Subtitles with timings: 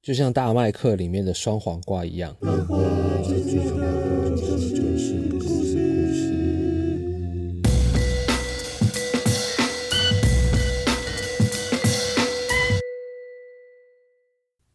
[0.00, 2.34] 就像大麦克里面的双黄瓜一样。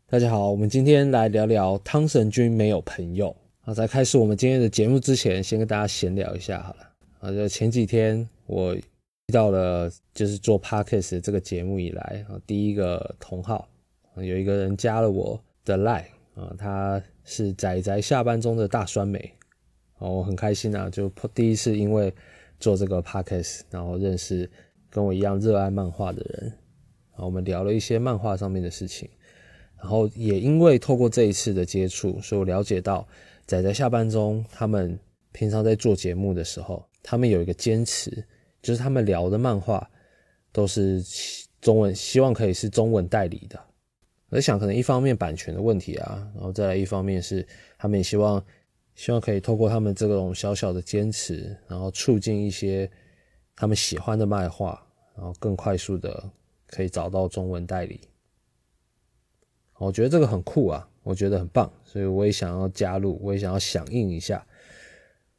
[0.09, 3.36] 大家好，我们今天来聊聊汤神君没有朋友。
[3.62, 6.80] 啊，在开始我们今天的节目之前，先跟大家闲聊一下好了。
[7.20, 8.84] 啊，就前几天我遇
[9.32, 13.68] 到了，就是做 podcast 这个节目以来啊，第一个同号。
[14.18, 19.33] 有一个人加了我的 line 啊，他是仔仔下班中的大酸梅
[19.97, 22.14] 哦，我很开心啊，就第一次因为
[22.60, 24.50] 做这个 podcast，然后认识
[24.89, 26.50] 跟我一样热爱漫画的人，
[27.11, 29.10] 然后我们聊了一些漫画上面的事情，
[29.78, 33.08] 然后也因为透过这一次的接触，所以我了解到
[33.45, 34.97] 仔仔下班中他们
[35.31, 38.23] 平常在做节目的时候，他们有一个坚持，
[38.61, 39.89] 就是他们聊的漫画
[40.52, 41.03] 都是
[41.61, 43.59] 中文，希望可以是中文代理的。
[44.33, 48.44] 我在想，可能一方面版权的问题啊，然后再来一方面是他们也希望，
[48.95, 52.89] 希望可以透过他们这种小小的坚持，然后促进一些
[53.55, 54.83] 他们喜欢的漫画，
[55.16, 56.27] 然后更快速的
[56.66, 58.02] 可以找到中文代理。
[59.77, 64.43] 我觉得这个很酷啊，我觉得很棒，所以我也想要加入，我也想要响应一下，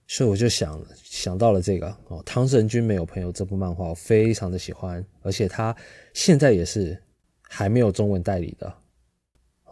[0.06, 5.74] 所以我就想想到了这个哦，《汤神君没有朋友》这部漫画，我非常的喜欢，而且它
[6.12, 6.96] 现在也是
[7.42, 8.72] 还没有中文代理的。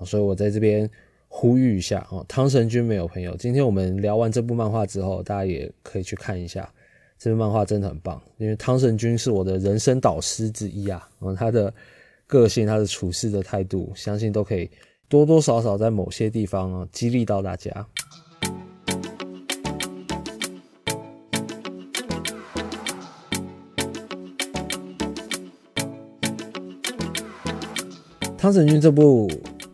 [0.05, 0.89] 所以我在这边
[1.29, 3.35] 呼吁一下哦，汤神君没有朋友。
[3.37, 6.71] 今天我们聊完这部漫画之后，大家也可以去看一下
[7.19, 8.21] 这部漫画，真的很棒。
[8.37, 11.73] 因为汤神君是我的人生导师之一啊，嗯，他的
[12.27, 14.71] 个性、他的处事的态度，相信都可以
[15.09, 17.87] 多多少少在某些地方啊激励到大家。
[28.37, 29.31] 汤神君这部。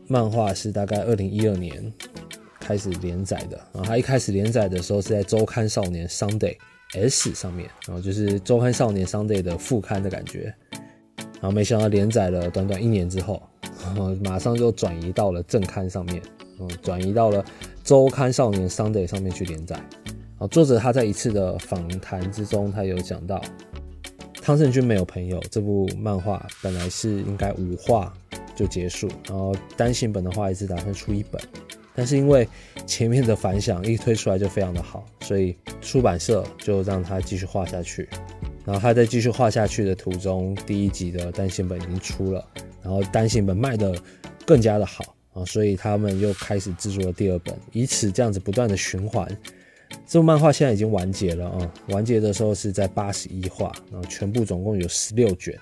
[0.08, 1.92] 漫画是大概二零一二年
[2.58, 6.56] 开始连载的，然后他一开始连载的时候是在周刊少年 Sunday
[6.94, 10.52] S 上面，然后就是周刊少年 Sunday 的副刊的感觉，
[11.34, 13.42] 然后没想到连载了短短一年之后，
[14.24, 16.22] 马上就转移到了正刊上面，
[16.58, 17.44] 嗯，转移到了
[17.84, 19.78] 周刊少年 Sunday 上面去连载。
[20.38, 23.42] 啊，作者他在一次的访谈之中，他有讲到，
[24.40, 28.14] 汤胜君没有朋友这部漫画本来是应该五话。
[28.58, 31.40] 就结束，然后单行本的话也是打算出一本，
[31.94, 32.48] 但是因为
[32.88, 38.08] 前面的反响一推出来就非常的好，所以出版社就让他继续画下去。
[38.64, 42.44] 然后他在继续画下去的途中，第一集的单行本已经出了，
[42.82, 43.94] 然后单行本卖的
[44.44, 45.04] 更加的好
[45.34, 49.24] 啊，所以他们又开始制作了第二本，以此这样子不断的循环。
[50.04, 55.56] 这部漫画现在已经完结了啊，完结的时候是在八十一话，然后全部总共有十六卷。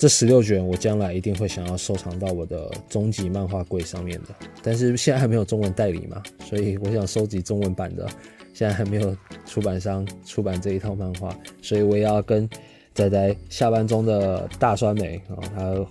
[0.00, 4.28] 这十六卷我将来一定会想要收藏到我的终极漫画柜上面的，
[4.62, 8.08] 但是现在还没有中文代理嘛，所以我想收集中文版的，
[8.54, 12.48] 现在还没有出版商出版这一套漫画，所以我也要跟
[12.94, 15.86] 仔仔下班中的大酸梅啊，他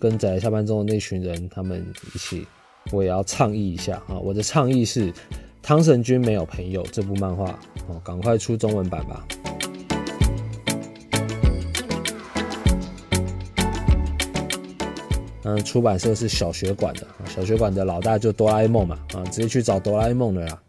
[0.00, 1.86] 跟仔仔下班中的那群人他们
[2.16, 2.44] 一起，
[2.90, 5.12] 我也要倡议一下啊，我的倡议是
[5.62, 7.56] 汤神君没有朋友这部漫画
[7.86, 9.24] 哦，赶快出中文版吧。
[15.48, 20.60] 嗯，出版社是小学馆的，小学馆的老大就哆啦 A 梦嘛，啊，直接去找哆啦 A 梦的啦。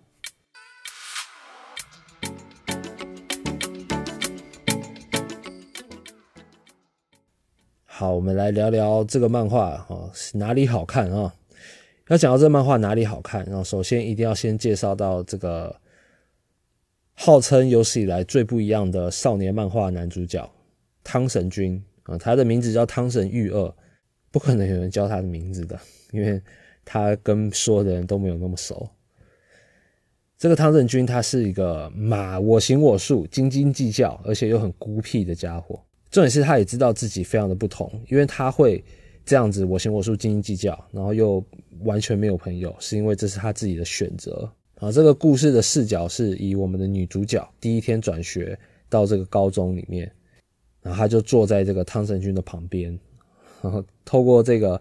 [7.85, 11.33] 好，我们来聊聊这个漫画哦，哪里好看啊？
[12.09, 15.75] 要讲到这漫画哪里好看，然后首先一定要先介绍到这个
[17.15, 20.47] 号称有史以来最不一样的少年漫画男主角
[21.03, 23.73] 汤神君啊，他的名字叫汤神玉二。
[24.31, 25.79] 不可能有人叫他的名字的，
[26.11, 26.41] 因为
[26.83, 28.87] 他跟所有的人都没有那么熟。
[30.37, 35.81] 这个汤镇君他是一个马我行我素、斤斤计较，而且又很孤僻的家伙。
[36.11, 38.83] 重点是他也知道自己非常的不同，因为他会
[39.25, 41.43] 这样子我行我素、斤斤计较，然后又
[41.79, 44.49] 完全没有朋友，是因为这是他自己的选择。
[44.75, 48.57] 啊，这个故事的视角是以我们的女主角第一天转学
[48.89, 50.11] 到这个高中里面，
[50.83, 52.97] 然后他就坐在这个汤镇君的旁边。
[53.61, 54.79] 然 后透过这个，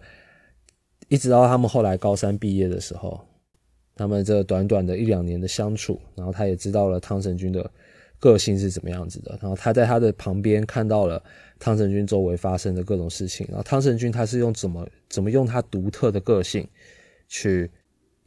[1.07, 3.19] 一直到他们后来高三毕业的时候，
[3.95, 7.69] 他们这短短的一两年的相处，然后他也知道了汤神君的
[8.19, 9.37] 个性是怎么样子的。
[9.41, 11.21] 然后他在他的旁边看到了
[11.59, 13.45] 汤神君周围发生的各种事情。
[13.49, 16.67] 然后汤神君他是用怎么怎么用他独特的个性
[17.27, 17.69] 去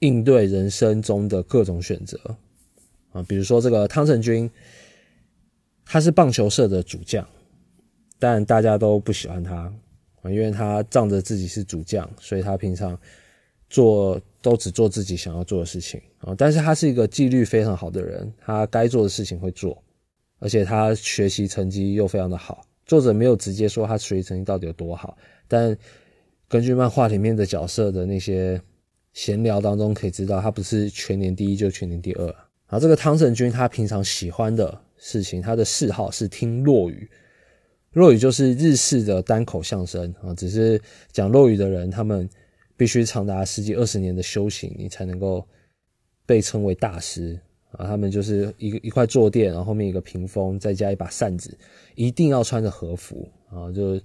[0.01, 2.19] 应对人生中的各种选择
[3.13, 4.51] 啊，比如说这个汤神君，
[5.85, 7.27] 他是棒球社的主将，
[8.19, 9.73] 但大家都不喜欢他。
[10.25, 12.99] 因为他仗着自己是主将，所以他平常
[13.69, 16.35] 做都只做自己想要做的事情啊。
[16.37, 19.83] 但是他是一个纪律非常好的人，他该做的事情会做，
[20.39, 22.67] 而且他学习成绩又非常的好。
[22.85, 25.77] 作者没有直接说他学习成绩到底有多好，但
[26.49, 28.61] 根据漫画里面的角色的那些
[29.13, 32.27] 闲聊当中可以知道，他不是全年第一就全年第二。
[32.27, 37.09] 然后这个汤神君他平常喜欢的事情，他的嗜好是听落语。
[37.93, 42.29] 落语就是日式的单口相声啊，只是讲落语的人，他们
[42.77, 45.45] 必须长达十几二十年的修行，你才能够
[46.25, 47.39] 被称为大师
[47.73, 47.87] 啊。
[47.87, 51.57] 他们就是一个一块坐垫，然后后面一个屏风，再加一把扇子，
[51.97, 54.01] 一定要穿着和服啊，就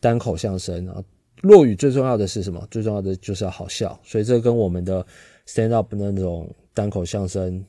[0.00, 1.02] 单口相声啊。
[1.42, 2.66] 落语最重要的是什么？
[2.70, 5.06] 最重要的就是要好笑，所以这跟我们的
[5.46, 7.64] stand up 那种单口相声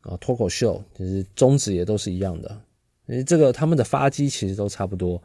[0.00, 2.60] 啊、脱口秀，就是宗旨也都是一样的。
[3.06, 5.22] 因为这个他们的发迹其实都差不多，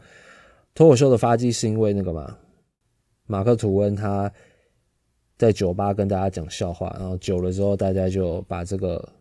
[0.75, 2.37] 脱口秀的发迹是因为那个嘛，
[3.25, 4.31] 马克吐温他
[5.37, 9.11] 在酒吧跟大家讲笑话，然后久了之后，大家就把这个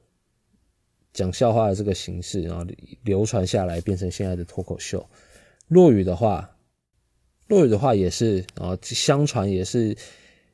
[1.15, 2.67] 讲笑话的这个形式，然后
[3.03, 5.05] 流传下来，变成现在的脱口秀。
[5.69, 6.51] 落语的话，
[7.47, 9.95] 落语的话也是，然后相传也是，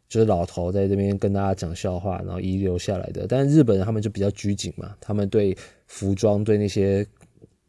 [0.09, 3.27] 就是老头在这边跟大家讲笑话，然后遗留下来的。
[3.27, 5.57] 但是日本人他们就比较拘谨嘛，他们对
[5.89, 7.05] 服装对那些。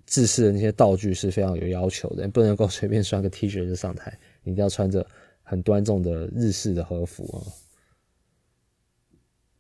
[0.08, 5.06] 制式的那些道具是非常有要求的，不能够随便穿个 T 恤就上台，你一定要穿着
[5.44, 7.38] 很端重的日式的和服啊。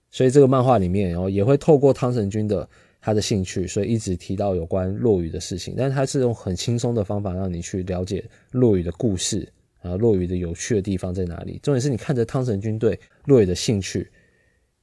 [0.10, 2.68] 所以这个漫画里面哦，也会透过汤神君的
[3.02, 9.48] 他的兴趣，所以一直提到有关落雨的事情，但是他是用很轻松的方法让你去了解落雨的故事
[9.82, 11.60] 啊，落雨的有趣的地方在哪里。
[11.62, 14.10] 重点是你看着汤神君对落雨的兴趣，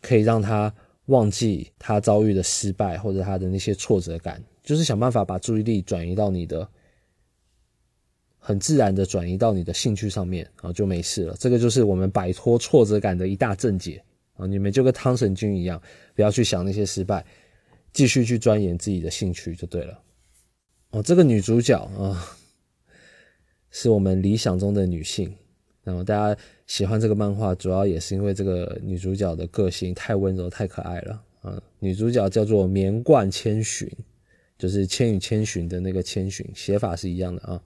[0.02, 0.72] 可以让他
[1.06, 4.42] 忘记他遭遇的失败或者他的那些挫折感。
[4.64, 6.66] 就是想办法把注意力转移到你的，
[8.38, 11.36] 很自然的转移到你的兴趣上面，然后就没事了。
[11.38, 14.02] 这个就是我们摆脱挫折感的一大正解
[14.36, 14.46] 啊！
[14.46, 15.80] 你们就跟汤神君一样，
[16.14, 17.24] 不要去想那些失败，
[17.92, 20.00] 继续去钻研自己的兴趣就对了。
[20.90, 22.26] 哦，这个女主角啊，
[23.70, 25.32] 是我们理想中的女性。
[25.82, 31.62] 然后大家喜欢这个漫画，主要也是因为这个女主角的个性太温柔、太可爱了啊！
[31.78, 33.86] 女主角叫做棉冠千寻。
[34.58, 37.60] 就是《千与千寻》的那个千寻，写法是一样的啊。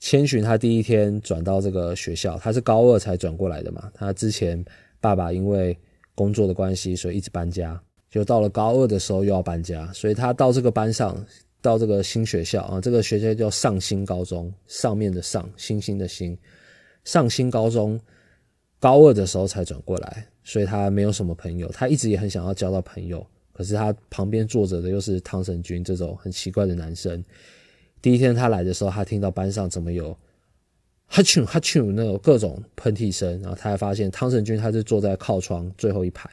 [0.00, 3.90] 千寻他第一天转到这个学校，他是高二才转过来的嘛。
[3.94, 4.62] 他之前
[5.00, 5.78] 爸爸因为
[6.14, 7.80] 工作的关系，所以一直搬家，
[8.10, 11.24] 就到了高二的时候又要搬家，所以他到这个班上，
[11.62, 16.36] 到这个新学校啊，这个学校叫上新高中，上面的上，星星的星，
[17.04, 17.98] 上新高中，
[18.78, 23.26] 高二的时候才转过来，所以他没有什么朋友，他一直也很想要交到朋友。
[23.54, 27.24] 可是他旁边坐着的又是汤神君这种很奇怪的男生。
[28.02, 30.14] 第一天他来的时候，他听到班上怎么有
[31.06, 36.28] 哈啾哈啾那种各种喷嚏声，然后他还发现汤神君他是坐在靠窗最后一排，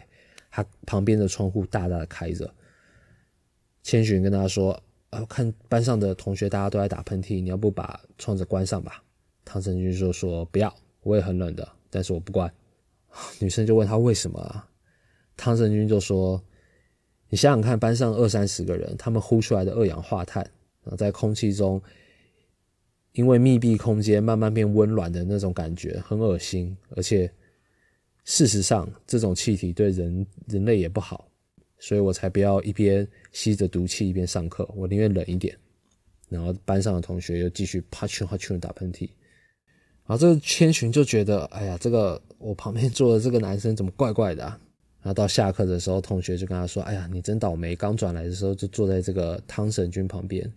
[0.50, 2.52] 他旁边的窗户大大的开着。
[3.84, 4.78] 千寻跟他说
[5.12, 9.04] ：“啊，看班上的同学大家都在打喷嚏，你要不把窗子关上吧？”
[9.46, 12.52] 汤神君就说：“不要，我也很冷的，但是我不关。”
[13.40, 14.68] 女生就问他为什么啊？
[15.38, 16.44] 汤神君就说。
[17.32, 20.44] 你想想看，班上二三十个人，他们呼出来的二氧化碳，
[20.84, 21.82] 然后在空气中，
[23.14, 26.76] 因为密闭空间慢慢变温暖的那种感觉，很恶心。
[26.90, 27.32] 而且，
[28.26, 31.26] 事实上，这种气体对人人类也不好，
[31.80, 35.58] 所以我才不要一边吸着毒气一边上课，我宁愿冷一点。
[36.28, 39.10] 然后班上的同学又继续啪啾啪啾打喷嚏，
[40.06, 44.60] 然后这个千寻就觉得，哎呀，这个我旁边坐的这个男生怎么怪怪的？
[45.04, 47.76] 然后到下课的时候，同学就跟他说：“哎呀，你真倒霉！
[47.76, 50.48] 刚转来的时候就坐在这个汤神君旁边，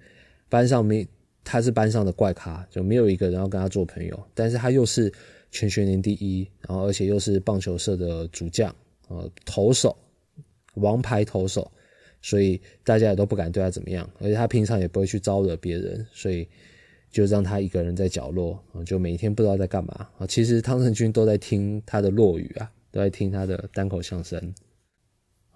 [0.51, 1.07] 班上没
[1.43, 4.23] 他是班上的怪咖，就没有一个人要跟他做朋友。
[4.35, 5.11] 但是他又是
[5.51, 8.75] 全学年第一，然后而且又是棒球社的主将，
[9.09, 9.97] 呃，投手，
[10.75, 11.73] 王牌投手，
[12.21, 14.07] 所以大家也都不敢对他怎么样。
[14.21, 16.47] 而且他平常也不会去招惹别人，所以
[17.11, 20.27] 就让他一个人在角落，就每天不知道在干嘛啊。
[20.27, 24.55] 其实汤神君都在听他的落语啊。”都在听他的单口相声，然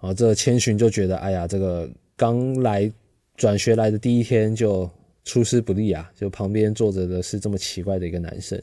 [0.01, 2.91] 后这千寻就觉得，哎呀，这个刚来
[3.37, 4.91] 转学来的第一天就
[5.23, 6.11] 出师不利啊！
[6.13, 8.61] 就旁边坐着的是这么奇怪的一个男生，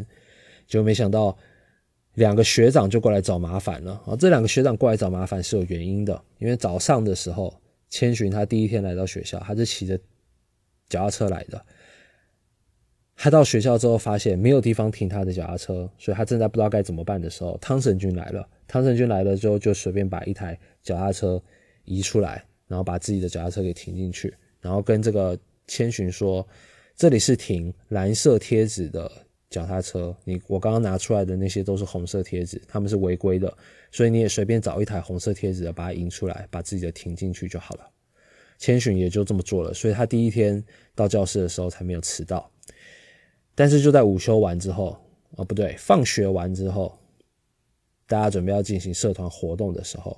[0.67, 1.35] 就没想到
[2.17, 4.15] 两个学长就过来找麻烦了啊！
[4.15, 9.99] 这两个学长过来找麻烦是有原因的，因为早上的时候，千寻他第一天来到学校，他是骑着
[10.91, 11.65] 脚踏车来的。
[13.17, 18.47] 他到学校之后，发现没有地方停他的脚踏车，所以他正在不知道该怎么办的时候，汤神君来了。
[18.69, 21.43] 汤神君来了之后，就随便把一台脚踏车
[21.85, 26.47] 移出来，然后把自己的脚踏车给停进去，然后跟这个千寻说
[26.95, 29.11] ：“这里是停蓝色贴纸的
[29.49, 33.57] 脚踏车，你我刚刚拿出来的那些都是红色贴纸，他们是违规的，
[33.91, 37.89] 所以你也随便找一台红色贴纸的，把它印出来，把自己的停进去就好了。
[38.59, 40.63] 千寻也就这么做了，所以他第一天
[40.95, 42.51] 到教室的时候才没有迟到。
[43.57, 44.97] 但是就在午休完之后，
[45.31, 46.97] 哦不对，放学完之后，
[48.07, 50.17] 大家准备要进行社团活动的时候，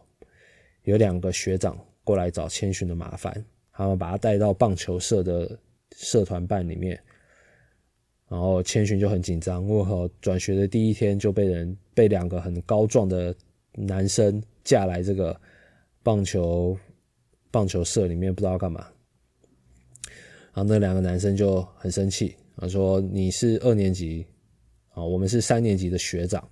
[0.83, 3.43] 有两个学长过来找千寻的麻烦，
[3.73, 5.59] 他们把他带到棒球社的
[5.97, 7.01] 社团办里面。
[8.29, 13.35] 然后千寻就很紧张，为何转学的第一天就被人被两个很高壮的
[13.73, 15.35] 男生架来这个
[16.03, 16.77] 棒球
[17.51, 18.87] 棒球社里面，不知道干嘛。
[20.53, 24.27] 然后那两个男生就很生气，他说：“你是二年级
[24.91, 26.47] 啊，我们是三年级的学长。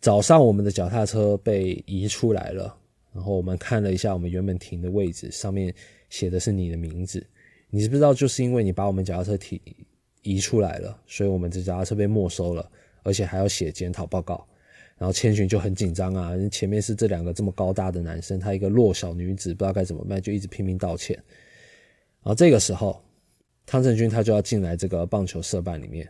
[0.00, 2.76] 早上我们的脚踏车被移出来了，
[3.12, 5.74] 然后我们看了一下我们原本停的位置，上面
[6.10, 7.26] 写的是你的名字。
[7.70, 9.60] 你知不知道，就是因为你把我们脚踏车停。”
[10.26, 12.66] 移出来了，所以我们这脚踏车被没收了，
[13.02, 14.42] 而且还要写检讨报告。
[14.96, 21.14] 然后千寻就很紧张啊，前面是这两个这么高大的男生，他一个弱小女子，不知道该怎么办，就一直拼命道歉。
[22.22, 23.04] 然后这个时候，
[23.66, 26.08] 汤成军他就要进来这个棒球社办里面，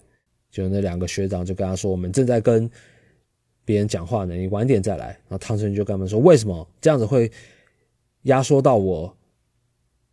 [0.50, 2.70] 就那两个学长就跟他说：“我们正在跟
[3.64, 7.30] 别人讲话呢，你晚点再来。”然后汤成军就跟他们说：“为什么这样子会
[8.22, 9.16] 压缩到我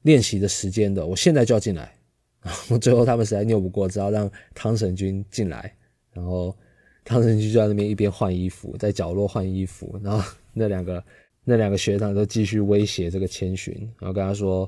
[0.03, 1.05] 练习的时间的？
[1.05, 1.93] 我现在就要进来。”
[2.41, 5.71] 然后最后他们实在拗不过，只好让汤神君进来。
[6.12, 6.55] 然后
[7.03, 10.00] 汤神君就在那边一边换衣服，在角落换衣服。
[10.03, 11.03] 然后那两个
[11.43, 14.67] 那两个学长都继续威胁这个千寻，然后跟他说：“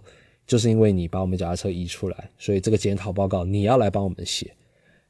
[0.53, 4.53] 就是因为你把我们脚踏车移出来，所以这个检讨报告你要来帮我们写。”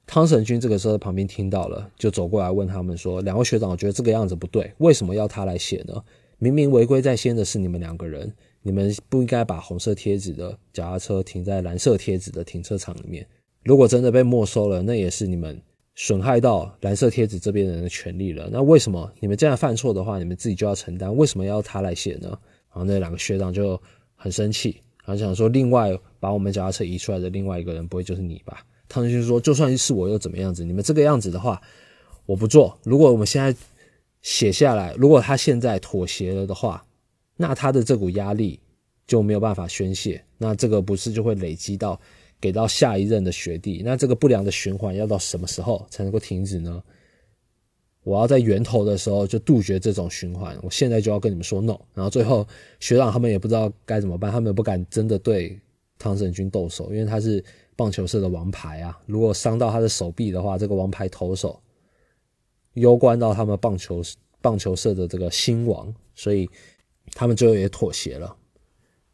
[0.07, 6.01] 汤神君这个时候在旁边听到了，就走过来问他们说：“两位学长，我觉得这个样子不对，为什么要他来写呢？
[6.39, 8.33] 明明违规在先的是你们两个人。”
[8.65, 13.27] 你们不应该把红色贴纸的脚踏车停在蓝色贴纸的停车场里面。
[13.65, 15.61] 如果真的被没收了，那也是你们
[15.95, 18.47] 损害到蓝色贴纸这边人的权利了。
[18.49, 21.13] 那为什么你们这样犯错的话，你们自己就要承担？
[21.13, 22.29] 为什么要他来写呢？
[22.29, 23.77] 然后那两个学长就
[24.15, 28.65] 很生气，然后想说，另外把我们脚踏车移出来的另外一个人，不会就是你吧？
[28.89, 30.63] 汤就说，就算是我又怎么样子？
[30.63, 31.61] 你们这个样子的话，
[32.25, 32.77] 我不做。
[32.83, 33.55] 如果我们现在
[34.21, 36.85] 写下来，如果他现在妥协了的话。
[37.35, 38.59] 那他的这股压力
[39.07, 41.99] 就没有办法宣泄，那这个不是就会累积到
[42.39, 43.81] 给到下一任的学弟？
[43.83, 46.81] 那这个不良的循环要到什么时候才能够停止呢？
[48.03, 51.77] 我要在源头的时候就杜绝这种循环，我现在就要跟你们说 no。
[51.93, 52.47] 然后最后
[52.79, 55.59] 学长他们也不知道该怎么办，他们不敢真的对
[55.97, 57.43] 汤神君动手，因为他是
[57.75, 58.99] 棒球社的王牌啊。
[59.05, 61.59] 如果伤到他的手臂的话，这个王牌投手
[62.73, 64.01] 攸关到他们棒球
[64.41, 66.49] 棒球社的这个兴亡，所以。
[67.15, 68.33] 他们最后也妥协了，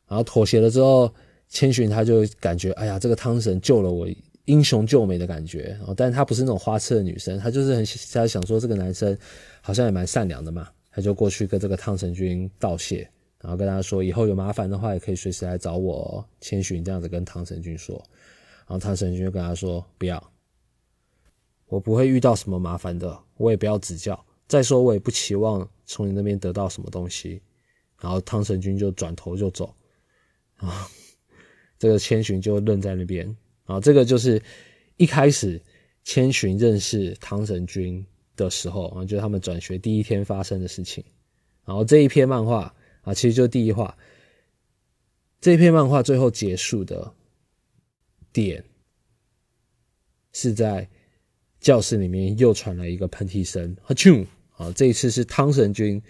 [0.07, 1.11] 然后妥协了之后，
[1.49, 4.07] 千寻他就感觉，哎呀，这个汤神救了我，
[4.49, 5.75] 英雄救美的感觉。
[5.77, 9.15] 然后，但是他不是那种花痴的女生，她就是很他想说，这个男生
[9.61, 13.07] 好像也蛮善良的嘛，他就过去跟这个汤神君道谢，
[13.39, 16.27] 然后跟他说，以后有麻烦的话，也可以随时来找我。
[16.41, 17.95] 千寻这样子跟汤神君说，
[18.67, 20.31] 然后汤神君就跟他说，不要，
[21.67, 27.41] 我不会遇到什么麻烦的，我也不要指教，再说我也不期望从你那边得到什么东西。
[28.01, 29.75] 然后汤神君就转头就走，
[30.55, 30.87] 啊，
[31.77, 33.35] 这个千寻就愣在那边。
[33.69, 34.41] 啊，这个就是
[34.97, 35.61] 一开始
[36.03, 38.03] 千寻认识汤神君
[38.35, 41.03] 的时候啊，就是他们转学第一天发生的事情。
[41.65, 42.73] 然后这一篇漫画
[43.03, 43.95] 啊，其实就第一话。
[45.39, 47.13] 这一篇漫画最后结束的
[48.33, 48.65] 点
[50.33, 50.89] 是在
[51.59, 54.25] 教室里面又传来一个喷嚏声，哈啾！
[54.57, 56.01] 啊，这一次是汤神君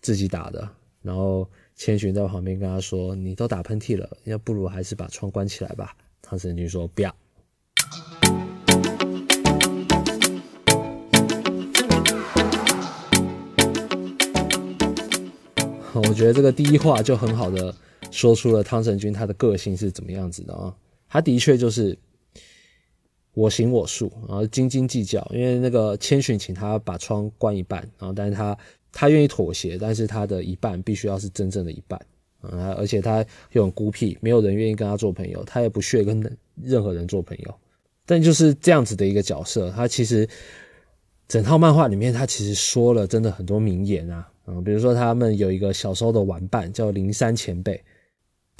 [0.00, 0.68] 自己打的。
[1.00, 5.96] 然后千寻在旁边跟他说：“你都打喷嚏了，要不如还是把窗关起来吧。”
[6.28, 7.08] 汤神君说：“不要。”
[15.94, 17.74] 我觉得这个第一话就很好的
[18.10, 20.76] 说出了汤神君他的个性是怎么样子的啊！
[21.08, 21.98] 他的确就是
[23.32, 25.26] 我行我素，然后斤斤计较。
[25.32, 28.54] 因为那个千寻请他把窗关一半，然后但是他。
[28.90, 32.00] 他愿意妥协，但是他的一半必须要是真正的一半
[32.40, 32.74] 啊！
[32.78, 36.20] 而且他又很孤僻，没有人愿意跟他做朋友，他也不屑跟
[36.62, 37.54] 任何人做朋友。
[38.06, 40.28] 但就是这样子的一个角色，他其实
[41.26, 47.82] 整套漫画里面，他其实说了真的很多名言啊，嗯，比如说他们有一个小时候的玩伴叫灵山前辈。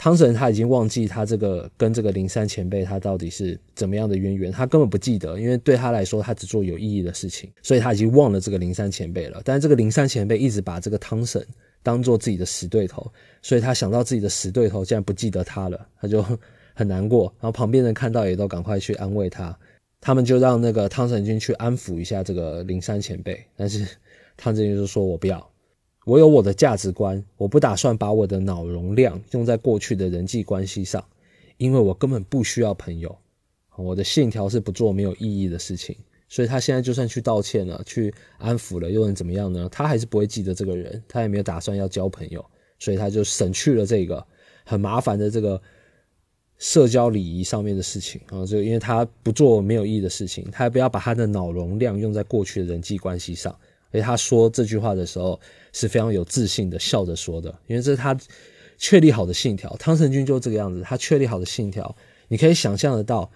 [0.00, 9.42] 汤神他已经忘记他这个跟这个灵山前辈他到底是怎么样的渊源，他根本不记得，因为对他来说他只做有意义的事情，所以他已经忘了这个灵山前辈了。
[9.44, 11.44] 但是这个灵山前辈一直把这个汤神
[11.82, 13.10] 当做自己的死对头，
[13.42, 16.22] 所以他想到自己的死对头竟然不记得他了，他就
[16.74, 17.32] 很难过。
[17.40, 19.56] 然后旁边人看到也都赶快去安慰他。
[20.00, 23.84] 他们就让那个汤神君去安抚一下这个灵山前辈，但是
[24.36, 25.50] 汤神君就说：“我不要，
[26.04, 31.04] 我有我的价值观，我不打算把我的脑容量用在过去的人际关系上，
[31.56, 33.18] 因为我根本不需要朋友。
[33.76, 35.96] 我的信条是不做没有意义的事情。”
[36.28, 39.66] 所以他现在就算去道歉了，去安抚了，又能怎么样呢？
[39.72, 42.44] 他还是不会记得这个人，他也没有打算要交朋友，
[42.78, 44.22] 所以他就省去了这个
[44.64, 45.60] 很麻烦的这个
[46.58, 48.44] 社交礼仪上面的事情啊。
[48.44, 53.50] 就因为他不做没有意义的事情，他也不要把他的脑容量用在过去的人际关系上。
[53.90, 55.40] 而且他说这句话的时候
[55.72, 58.14] 是非常有自信的，笑着说的，因为这是他
[58.76, 59.74] 确立好的信条。
[59.78, 61.96] 汤神君就这个样子，他确立好的信条，
[62.28, 63.30] 你可以想象得到。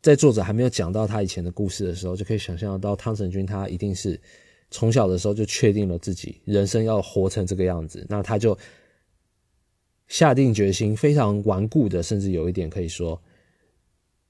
[0.00, 4.18] 在作者还没有讲到他以前的故事的时候，就可以想象到汤神君他一定是
[4.70, 8.56] 从小的时候就确定了自己人生要活成这个样子，那他就
[10.06, 13.20] 下定决心，非常顽固的，甚至有一点可以说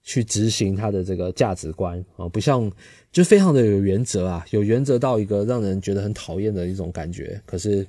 [0.02, 2.72] 去执行他的这个价值观啊，不像
[3.12, 7.38] 就非常的有原则啊，有原则到一个让人觉得很讨厌的一种感觉。
[7.44, 7.86] 可是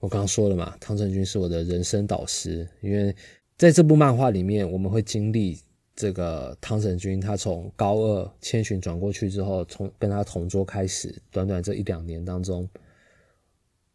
[0.00, 3.14] 我刚刚说了嘛，汤神君是我的人生导师，因为
[3.56, 5.58] 在这部漫画里面，我们会经历。
[5.94, 12.68] 这个汤神君，他从高二千寻转过去之后，从跟他同桌开始，短短这一两年当中，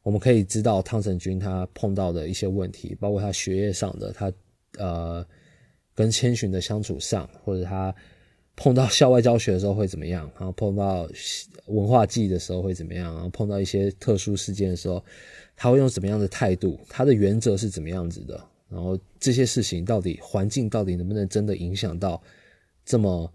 [0.03, 4.31] 我们可以知道汤神君他碰到的一些问题，包括他学业上的，他
[4.77, 5.25] 呃
[5.95, 7.93] 跟千寻的相处上，或者他
[8.55, 11.09] 碰到校外教学的时候会怎么样，然后碰到
[11.65, 15.03] 文化祭的时候会怎么样，然后碰到一些特殊事件的时候，
[15.55, 18.39] 他会用什么样的态度，他的原则是怎么样子的。
[18.69, 22.21] 然后这些事情到底环境到底能不能真的影响到
[22.85, 23.31] 这么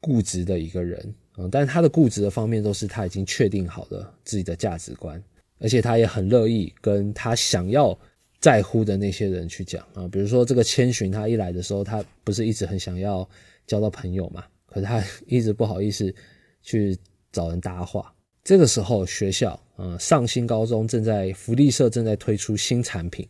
[0.00, 1.48] 固执的一个人啊？
[1.50, 5.22] 但是他的固执的方面都是他已经确定好的自己的价值观，
[5.58, 7.96] 而且他也很乐意跟他想要
[8.40, 10.06] 在乎的那些人去讲啊。
[10.08, 13.28] 比如说这个千寻，他一来的时候，他不是一直很想要
[13.66, 14.44] 交到朋友嘛？
[14.66, 16.14] 可是他一直不好意思
[16.62, 16.96] 去
[17.30, 18.12] 找人搭话。
[18.44, 23.28] 这个时候学校啊，上新高中正在福利社正在推出新产品。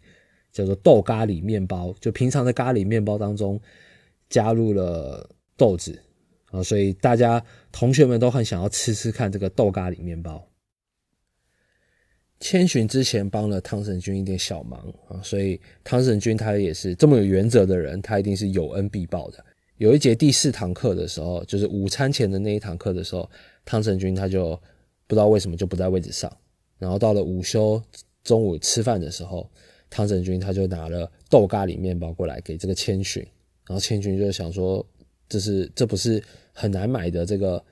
[0.52, 3.58] 叫做豆咖喱面包，就平常的咖喱面包当中
[4.28, 5.98] 加入了豆子
[6.50, 10.46] 啊，所以大家同学们都很想要吃吃看这个豆咖喱面包。
[12.38, 19.42] 千寻之前帮了汤神君一点小忙啊，所以汤神君他也是这么有原则的人，他一定是有恩必报的。
[19.78, 23.30] 有一节第四堂课的时候，就是午餐前的那一堂课的时候，
[23.64, 24.50] 汤神君他就
[25.06, 26.30] 不知道为什么就不在位置上，
[26.78, 27.82] 然后到了午休
[28.22, 29.50] 中午吃饭的时候。
[29.94, 33.22] 汤神君他就拿了豆咖喱面包过来给这个千寻，
[33.66, 34.84] 然后千寻就想说
[35.28, 36.22] ：“这是这不是
[36.54, 37.62] 很难买的这个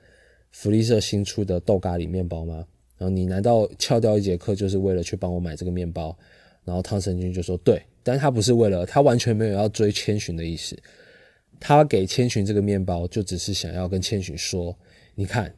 [0.51, 2.63] 福利社新出的豆咖喱面包吗？
[2.95, 6.15] 然后你难道翘掉一节课就是为了去帮我买这个面包？”
[6.63, 10.77] 然后汤神君就说：“对，但他不是为了，他完全没有要追千寻的意思。
[11.59, 14.77] 他给千寻这个面包，就只是想要跟千寻说：
[15.15, 15.51] 你看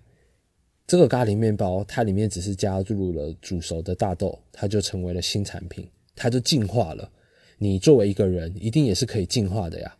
[0.88, 7.12] 这个咖喱面包，它里面只是加入了煮熟的大豆，它就成为了新产品。”他就进化了，
[7.58, 9.96] 你作为一个人，一定也是可以进化的呀。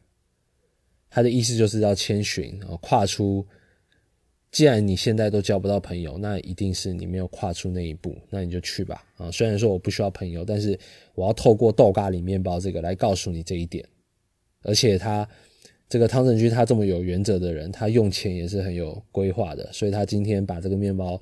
[1.10, 3.46] 他的意思就是要千寻啊，跨出。
[4.52, 8.16] 既然你现在都交不到朋友，那一定是你没有跨出那一步。
[8.30, 9.32] 那你就去吧啊！
[9.32, 10.78] 虽然说我不需要朋友，但是
[11.16, 13.84] 我要透过豆咖喱面包这个来告诉你这一点。
[14.62, 15.28] 而且他
[15.90, 21.20] 这个汤神君，他这么有原则的人，他用钱也是很有规划的，所以他今天把这个面包。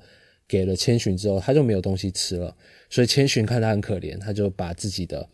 [0.52, 2.54] 给了千寻之后，他就没有东西吃了，
[2.90, 5.26] 所以千寻看他很可怜，他就把自己的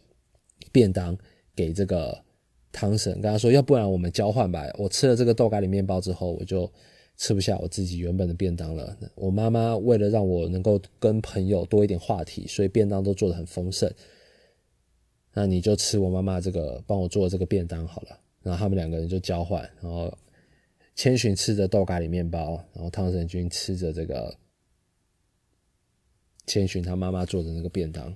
[0.71, 1.19] 便当
[1.57, 2.23] 给这个
[2.71, 6.73] 汤神，跟他说：“要不然我们交换吧，我吃了这个豆咖喱面包之后，我就
[7.17, 8.97] 吃不下我自己原本的便当了。
[9.17, 13.93] 我妈妈为了让我能够跟朋友多一点话题，所以便当都做得很丰盛。
[15.35, 18.21] 那你就吃我妈妈这个帮我做的这个便当好了。
[18.41, 20.17] 然后他们两个人就交换，然后
[20.95, 24.33] 千寻吃着豆咖喱面包，然后汤神君吃着这个。
[26.49, 28.13] 千寻他妈妈做的那个便当，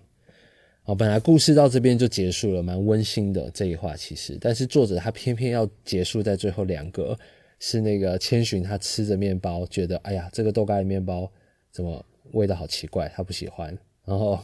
[0.85, 7.16] 哦，本来故事到这边就结束了，蛮温馨的这一话其实，但是作者他偏偏要结束在最后两个，
[7.61, 11.31] 是那个千寻他吃着面包，觉得哎呀，这个豆干面包
[11.71, 13.79] 怎么味道好奇怪，他不喜欢。
[14.07, 14.40] 然后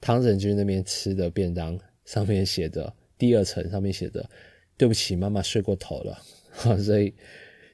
[0.00, 4.24] 汤神君那边吃的便当上面写的第二层上面写的，
[4.78, 6.22] 对不起，妈妈睡过头了。
[6.78, 7.12] 所以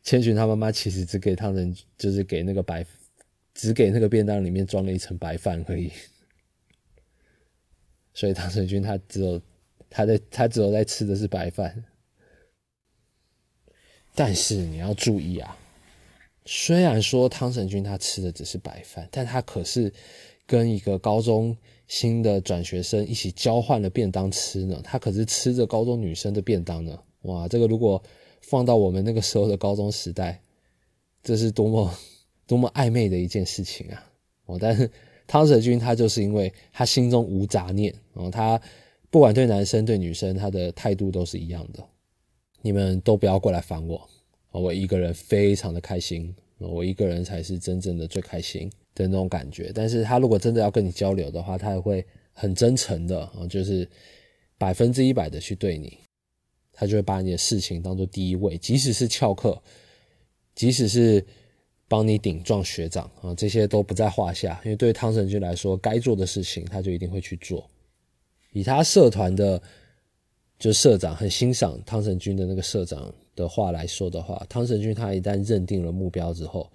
[0.03, 2.83] 千寻他妈妈其实只给汤神，就是给那个白。
[3.61, 5.93] 只给那个便当里面装了一层白饭而已，
[8.15, 9.39] 所以汤神君他只有
[9.91, 11.85] 他在他只有在吃的是白饭。
[14.15, 15.55] 但是你要注意啊，
[16.47, 19.93] 虽然说汤神君他吃的只是白饭，但他可是
[20.47, 21.55] 跟一个高中
[21.87, 24.81] 新的转学生一起交换了便当吃呢。
[24.83, 26.99] 他可是吃着高中女生的便当呢。
[27.23, 28.03] 哇，这个如果
[28.41, 30.41] 放到我们那个时候的高中时代，
[31.23, 31.95] 这是多么
[32.51, 34.13] 多么暧昧的一件事情啊！
[34.47, 34.91] 哦，但是
[35.25, 38.61] 汤泽君他就是因为他心中无杂念，哦，他
[39.09, 41.81] 不管对男生对女生，他的态度都是一样的。
[42.61, 44.05] 你们都不要过来烦我，
[44.51, 49.71] 我一个人非常的开心，我一个人才是真正的最开心的那种感觉。
[49.73, 53.89] 但是他如果真的要跟你交流的话，他也会很真诚的啊，就是
[54.59, 55.97] 百分之一百的去对你，
[56.73, 59.63] 他就会把你的事情当做第一位，即使是翘课，
[60.57, 61.25] 即使是
[61.91, 64.59] 帮你顶撞学长啊，这些都不在话下。
[64.65, 67.69] 因为对汤神君来说，该做的事情他就一定会去做。
[68.53, 69.61] 以他社团的。
[70.61, 76.71] 就社长很欣赏汤神君的那个社长的话来说的话，汤神君他一旦认定了目标之后，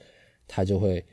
[0.47, 1.05] 他就会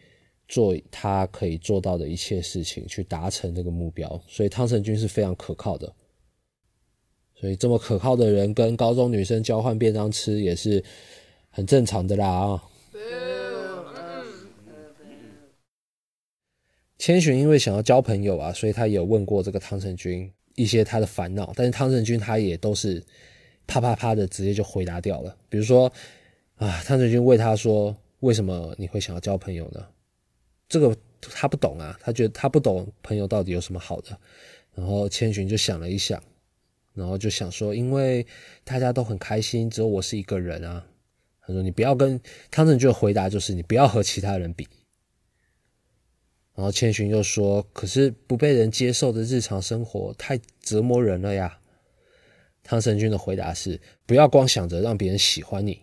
[0.49, 4.19] 做他可以做到的一切事情去达成这个目标。
[4.27, 5.95] 所以汤神君是非常可靠的。
[7.35, 10.83] 所以这么可靠的人跟高中女生交换便当吃也是
[11.51, 12.65] 很正常的啦啊。
[17.03, 20.33] 千寻因为想要交朋友啊，所以他有问过这个汤神君。
[20.55, 23.03] 一些他的烦恼，但是汤神君他也都是
[23.67, 25.37] 啪啪啪的直接就回答掉了。
[25.49, 25.93] 比如说
[26.57, 29.85] 啊，汤神君问他说：“为什么你会想要交朋友呢？”
[30.69, 34.17] 这个他不懂啊，他觉得他不懂朋友到底有什么好的。
[34.77, 36.23] 然后千寻就想了一想，
[36.95, 38.25] 然后就想说：“因为
[38.62, 40.87] 大家都很开心，只有我是一个人啊。”
[41.45, 44.69] 他说：“你不要跟汤神君的回答就是你不要和其他人比。”
[46.55, 51.59] 然后千寻又说：“可是不被人接受的日常生活太折磨人了呀。”
[52.62, 55.81] 汤神君的回答是：“不要光想着让别人喜欢你。”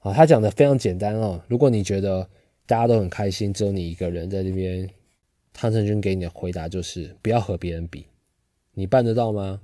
[0.00, 1.42] 啊，他讲的非常简单哦。
[1.48, 2.28] 如果你觉得
[2.66, 4.86] 大家都很开心，只有你一个人在这边，
[5.54, 8.06] 汤神君给你的回答就是：“不要和别人比。”
[8.76, 9.58] 你办得到吗？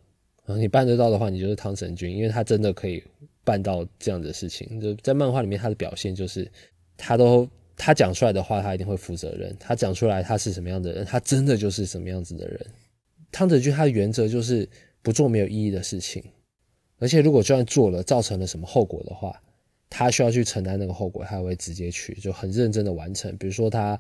[0.47, 3.05] 啊，你办得到的话，你就是汤神君，因为他真的可以
[3.45, 4.81] 办到这样的事情。
[4.81, 6.51] 就在漫画里面，他的表现就是
[6.97, 7.47] 他都。
[7.83, 9.57] 他讲出来的话，他一定会负责任。
[9.59, 12.61] 他讲出来他是什么样的人，他真的就是什么样子的人。
[13.33, 14.69] 汤泽君他的原则就是
[15.01, 16.23] 不做没有意义的事情，
[16.99, 19.41] 而且如果就算做了，造成了什么后果的话，
[19.89, 23.35] 他需要去承担那个后果，他会直接去就很认真的完成。
[23.39, 23.99] 比如说他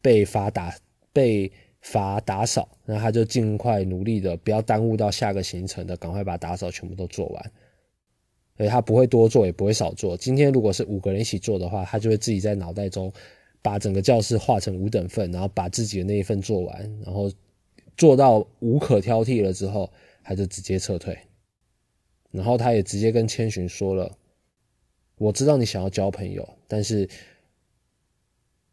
[0.00, 0.74] 被罚打
[1.12, 7.52] 被罚打扫，那他就尽快努力的不要耽误到下个行程的，赶快把打扫全部都做完。
[8.58, 10.16] 所以他不会多做，也不会少做。
[10.16, 13.12] 今天如果是五个人一起做的话，他就会自己在脑袋中
[13.62, 17.30] 把整个教室划成五等份，然后把自己的那一份做完，然后
[17.96, 19.88] 做到无可挑剔了之后，
[20.24, 21.16] 他就直接撤退。
[22.32, 24.18] 然后他也直接跟千寻说了
[25.18, 27.08] ：“我知道你想要交朋友，但是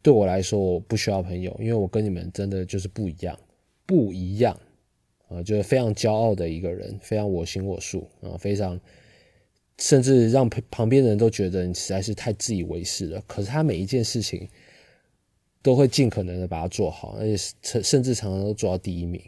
[0.02, 3.38] 对我来说，我不需要朋友，因为我跟你们真的就是不一样，
[3.86, 4.58] 不一样
[5.28, 8.80] 啊，就是非常骄傲的一个人，非常我行我素啊，非常。”
[9.78, 13.22] 甚至让旁边的人都觉得你实在是太自以为是了。
[13.26, 14.48] 可是他每一件事情
[15.62, 19.20] 都会尽可能的把它做好，而且甚甚至常常都做到第一名。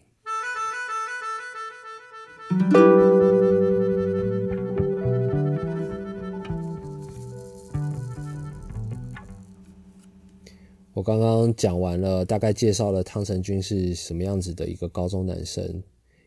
[10.95, 15.83] 我刚刚讲完了，大概介绍了汤神君是什么样子的一个高中男生，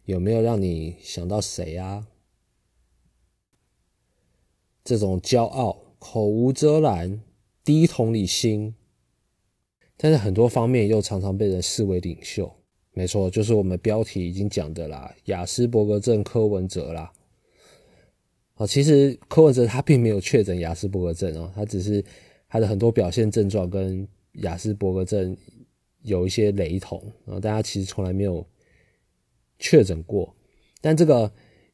[0.06, 2.08] 有没有让你想到谁啊？
[4.84, 7.22] 这种骄傲、口无遮拦、
[7.64, 8.74] 低同理心，
[9.96, 12.52] 但是很多方面又常常被人视为领袖。
[12.94, 17.12] 没错，就是我们标题已经讲的啦，雅斯伯格症柯文哲啦。
[18.56, 22.04] 啊，其实柯文哲他并没有确诊雅斯伯格症哦，他只是
[22.50, 25.38] 他的很多表现症状跟雅斯伯格症
[26.02, 28.46] 有一些雷同啊，大家其实从来没有
[29.60, 30.36] 确诊过，
[30.82, 31.32] 但这个。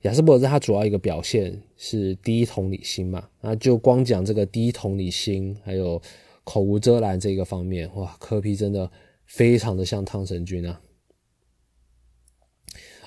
[0.07, 6.01] 雅斯伯格他主要一个表现是低同理心嘛，那就光讲这个低同理心，还有
[6.45, 8.89] 口无遮拦这个方面，哇，科皮真的
[9.25, 10.79] 非常的像汤神君啊，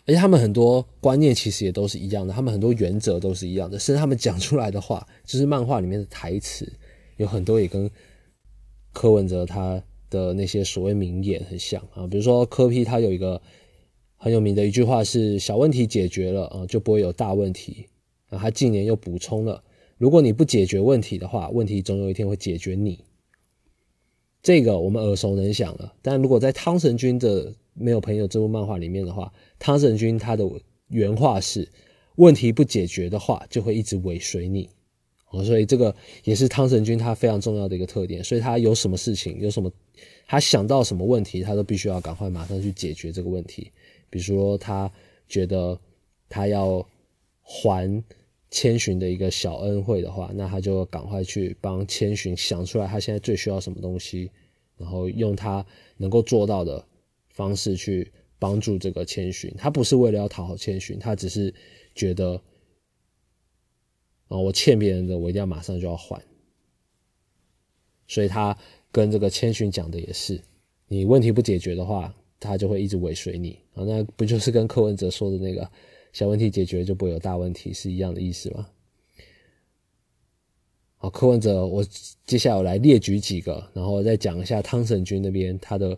[0.05, 6.71] 而且他们很多观念其实也都是一样的，他们很多原则都是一样的，甚至他们讲出来的话，就是漫画里面的台词，
[7.17, 7.91] 有很多也跟
[8.93, 13.41] 柯文哲他的那些所谓名言很像啊，比如说柯皮他有一个。
[14.23, 17.87] 很有名的一句话是：“小问题解决了啊，就不会有大问题。”
[18.29, 19.65] 啊，他近年又补充了
[19.97, 23.03] ：“如果你不解决问题的话，问题总有一天会解决你。”
[24.43, 25.95] 这个我们耳熟能详了。
[26.03, 30.45] 但如果在汤神君的《没有朋友》这部漫画里面的话，汤神君他的
[30.89, 31.67] 原话是
[32.17, 34.69] ：“问题不解决的话，就会一直尾随你。”
[35.33, 38.23] 哦，所以这个也是汤神君他非常重要的一个特点。
[38.23, 39.73] 所以他有什么事情，有什么
[40.27, 43.71] 他想到什么问题，他都必须要赶快马上去解决这个问题。
[44.11, 44.93] 比如说，他
[45.29, 45.81] 觉得
[46.29, 46.85] 他要
[47.41, 48.03] 还
[48.51, 54.29] 千寻的一个小恩惠的话，那他就赶快去帮千寻想出来他现在最需要什么东西，
[54.77, 55.65] 然后用他
[55.97, 56.85] 能够做到的
[57.29, 59.55] 方式去帮助这个千寻。
[59.57, 61.55] 他不是为了要讨好千寻，他只是
[61.95, 62.43] 觉得
[64.27, 66.21] 啊，我欠别人的，我一定要马上就要还。
[68.09, 68.59] 所以他
[68.91, 70.43] 跟这个千寻讲的也是，
[70.89, 72.13] 你问题不解决的话。
[72.41, 75.71] 他就会一直尾随你啊，那不就是跟柯文哲说的那个
[76.13, 78.67] 小问题解决就不会有大问题是一样的意思吗？
[80.97, 81.85] 好，柯文哲，我
[82.25, 85.97] 接下来我来列举几个，然后再讲一下汤神君那边他的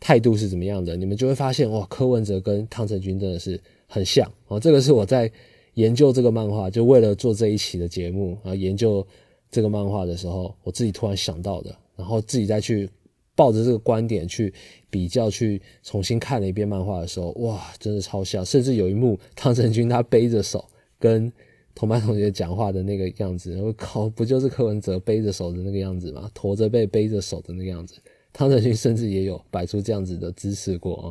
[0.00, 4.58] 态度是怎么样的，你们就会发现哇，柯文哲跟汤神君真的是很像啊。
[4.58, 5.30] 这个是我在
[5.74, 9.06] 研究这个漫画，就为了做这一期的节目啊，研究
[9.50, 12.88] 这个漫画的时候，我自己突然想到的，然后自己再去。
[13.34, 14.52] 抱着这个观点去
[14.90, 18.44] 比较，去重新看了一遍漫画的时候，哇，真的超像！
[18.44, 20.64] 甚至有一幕，汤神君他背着手
[20.98, 21.32] 跟
[21.74, 26.30] 同班同学讲话的那个样子，我靠，不就是柯文哲背着手的那个样子吗？
[26.34, 27.94] 驼着背背着手的那个样子，
[28.32, 31.06] 汤神君甚至也有摆出这样子的姿势过啊。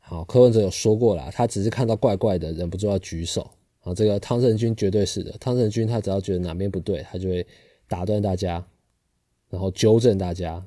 [0.00, 3.48] 好，柯文哲有说过啦，他只是看到怪怪的，忍不住要举手
[3.82, 3.94] 啊。
[3.94, 7.46] 这个汤神君绝对是的，汤神君他只要觉得哪边不对，他就会
[7.86, 8.66] 打断大家。
[9.52, 10.66] 然后纠正大家，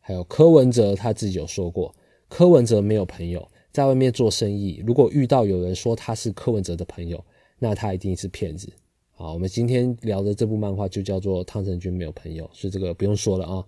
[0.00, 1.94] 还有柯文哲他自己有说过，
[2.28, 7.24] 柯文哲没有朋友，在外面做生意，如果遇到有人说他是柯文哲的朋友，
[7.60, 8.68] 那他一定是骗子。
[9.12, 13.64] 好，我们今天聊的这部漫画就叫做《汤臣君没有朋友》，所以这个不用说了啊。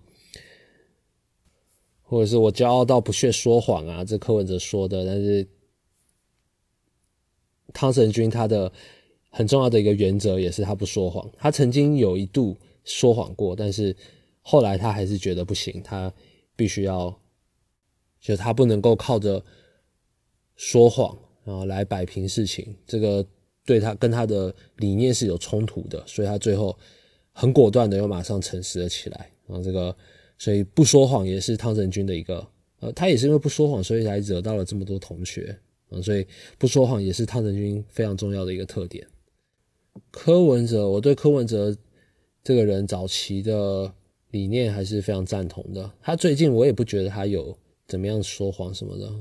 [2.03, 5.47] 或者是我骄傲到不屑说谎啊，这柯文哲说的，但是
[7.73, 8.73] 汤臣君他的
[9.31, 12.57] 很重要的一个原则也是他不说谎，他曾经有一度。
[12.85, 13.97] 说谎过，但是
[14.41, 16.13] 后来他还是觉得不行，他
[16.57, 17.17] 必须要，
[18.21, 19.45] 就他不能够靠着
[20.57, 23.25] 说谎然后来摆平事情，这个
[23.65, 26.77] 对他跟他的理念是有冲突的，所以他最后
[27.33, 29.31] 很果断的又马上诚实了起来。
[29.47, 29.97] 然后这个，
[30.39, 32.47] 所以不说谎也是汤臣君的一个，
[32.81, 35.57] 呃，他也是因为不说谎，所以才惹到了这么多同学
[35.91, 36.27] 嗯，所以
[36.59, 39.07] 不说谎也是汤臣君非常重要的一个特点。
[40.11, 41.77] 柯文哲，我对柯文哲。
[42.45, 43.93] 这个人早期的
[44.31, 45.93] 理念还是非常赞同的。
[46.01, 49.13] 他最近我也不觉得他有怎么样说谎什么的。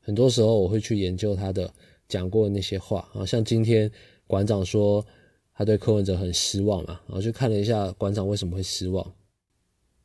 [0.00, 1.72] 很多时候我会去研究他的
[2.08, 3.90] 讲过的那些话啊，像今天
[4.26, 5.04] 馆长说
[5.52, 9.04] 他对柯文哲很失望嘛，然后去看了一下馆长为什么会失望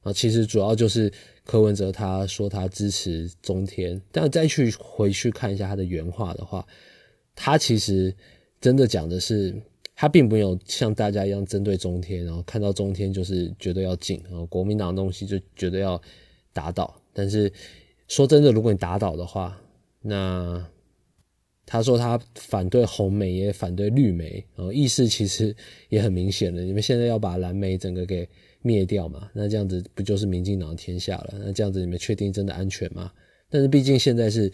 [0.01, 1.11] 啊，其实主要就是
[1.43, 6.65] 柯文哲他说他支持中天，但再去回去看一下他的原话的话，
[7.35, 8.15] 他其实
[8.59, 9.55] 真的讲的是。
[9.95, 16.01] 他并没有像大家一样针对中天，然后看到中天就是绝对要进，然后国民党的东西就绝对要
[16.51, 16.93] 打倒。
[17.13, 17.51] 但是
[18.07, 19.57] 说真的，如果你打倒的话，
[20.01, 20.67] 那
[21.65, 25.55] 他说他反对红梅，也反对绿梅，然后意思其实
[25.89, 26.61] 也很明显了。
[26.61, 28.27] 你们现在要把蓝莓整个给
[28.61, 29.29] 灭掉嘛？
[29.33, 31.35] 那这样子不就是民进党的天下了？
[31.39, 33.11] 那这样子你们确定真的安全吗？
[33.49, 34.51] 但是毕竟现在是。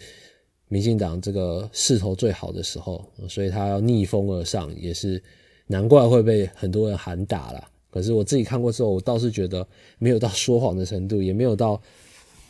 [0.72, 5.22] 民进党这个势头最好的时候，所以他要逆风而上，也是
[5.66, 7.62] 难怪会被很多人喊打了。
[7.90, 11.78] 可是我自己看过之后，我倒是觉得没有到说谎的程度，也没有到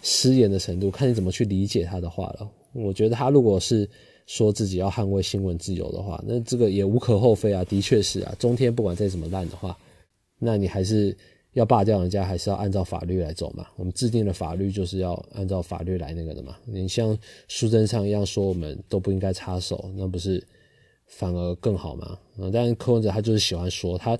[0.02, 2.48] 失言的程度，看你怎么去理解他的话了。
[2.72, 3.90] 我觉得他如果是
[4.28, 8.32] 说自己要捍卫新闻自由的话，那这个也无可厚非啊，的确是啊。
[8.38, 9.76] 中天不管再怎么烂的话，
[10.38, 11.16] 那你还是。
[11.52, 13.66] 要罢掉人家，还是要按照法律来走嘛？
[13.76, 16.56] 我们制定的法律就是要按照法律来那个的嘛。
[16.64, 20.42] 你像书证上一样说，我们都不应该插手，那不是
[21.06, 22.18] 反而更好吗？
[22.38, 24.18] 啊，但柯文哲他就是喜欢说，他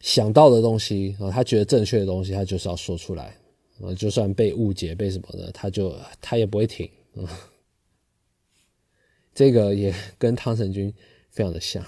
[0.00, 3.36] 想到的东西啊，他觉得正确的东西，他就是要说出来
[3.80, 6.90] 啊，就算被误解、被什么的，他就他也不会停。
[9.32, 10.92] 这个也跟汤臣君
[11.30, 11.86] 非常的像，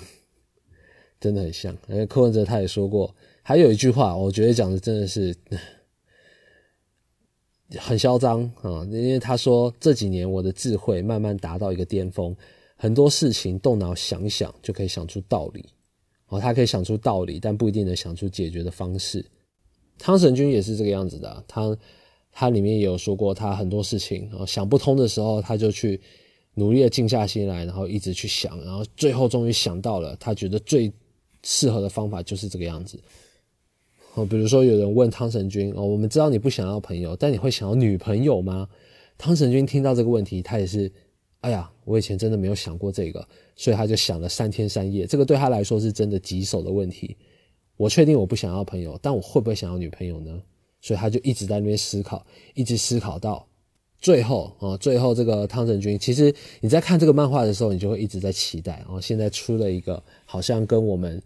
[1.19, 1.77] 真的很像。
[1.89, 3.13] 因为柯文哲他也说过。
[3.49, 5.35] 还有一句话，我觉得讲的真的是
[7.81, 8.85] 很嚣张啊！
[8.91, 12.37] 因为他说这几年我的智慧慢慢达到一个巅峰，
[12.77, 15.65] 很多事情动脑想想就可以想出道理。
[16.27, 19.25] 哦，他可以想出道理，但不一定能想出解决的方式。
[19.99, 21.75] 汤神君也是这个样子的，他
[22.31, 25.99] 他里面也有说过，他很多事情啊想不通的时候，他就去
[26.53, 30.93] 努力的静下心来，然后一直去想，然后最后终于想到了，他觉得最
[31.45, 33.03] 适合的方法就是这个样子。
[34.19, 38.69] 哦，比如说有人问汤神君哦，我们知道你不想要朋友，但你会想要女朋友吗？
[39.17, 40.91] 汤神君听到这个问题，他也是，
[41.41, 45.07] 哎呀，我以前真的没有想过这个，所以他就想了三天三夜。
[45.07, 47.17] 这个对他来说是真的棘手的问题。
[47.77, 50.37] 我确定我不想要朋友，但我会不会想要女朋友呢？
[50.81, 53.47] 所以他就一直在那边思考，一直思考到
[54.01, 58.79] 最后啊，最后这个汤神君，其实你在看这个漫画的时候，你就会一直在期待。
[58.79, 61.23] 然后现在出了一个好像跟我们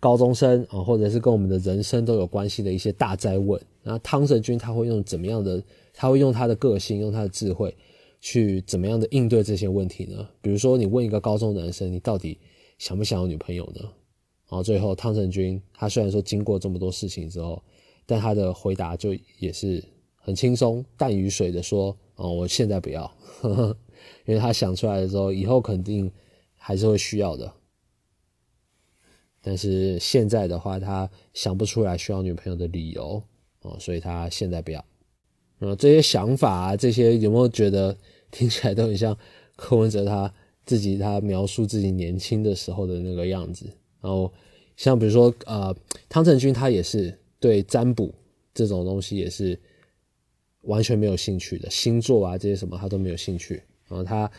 [0.00, 3.60] 高中生啊，或者是跟我们的人生都有关系的一些大灾问。
[3.82, 5.62] 那汤神君他会用怎么样的？
[5.92, 7.76] 他会用他的个性，用他的智慧
[8.20, 10.26] 去怎么样的应对这些问题呢？
[10.40, 12.38] 比如说，你问一个高中男生，你到底
[12.78, 13.82] 想不想有女朋友呢？
[14.48, 17.62] 然后最后汤神君他虽然说经过这么多事情之后，
[18.06, 19.84] 但他的回答就也是。
[20.22, 23.10] 很轻松淡于水的说：“哦，我现在不要，
[23.40, 23.76] 呵 呵
[24.26, 26.12] 因为他想出来的时候，以后肯定
[26.56, 27.50] 还是会需要的。
[29.42, 33.22] 但是现在的话，他想不出来需要女朋友的理由
[33.62, 34.84] 哦，所以他现在不要。
[35.60, 37.96] 嗯，这些想法啊，这些有没有觉得
[38.30, 39.16] 听起来都很像
[39.56, 40.32] 柯文哲他
[40.64, 43.66] 自己他描述自己年轻的时候的那个样子？
[44.00, 44.32] 然后
[44.76, 45.74] 像比如说呃，
[46.08, 48.14] 汤镇军他也是对占卜
[48.54, 49.58] 这种东西也是。”
[50.64, 54.04] 完全没有兴趣的星座啊，这些什么他都没有兴趣啊。
[54.04, 54.30] 他，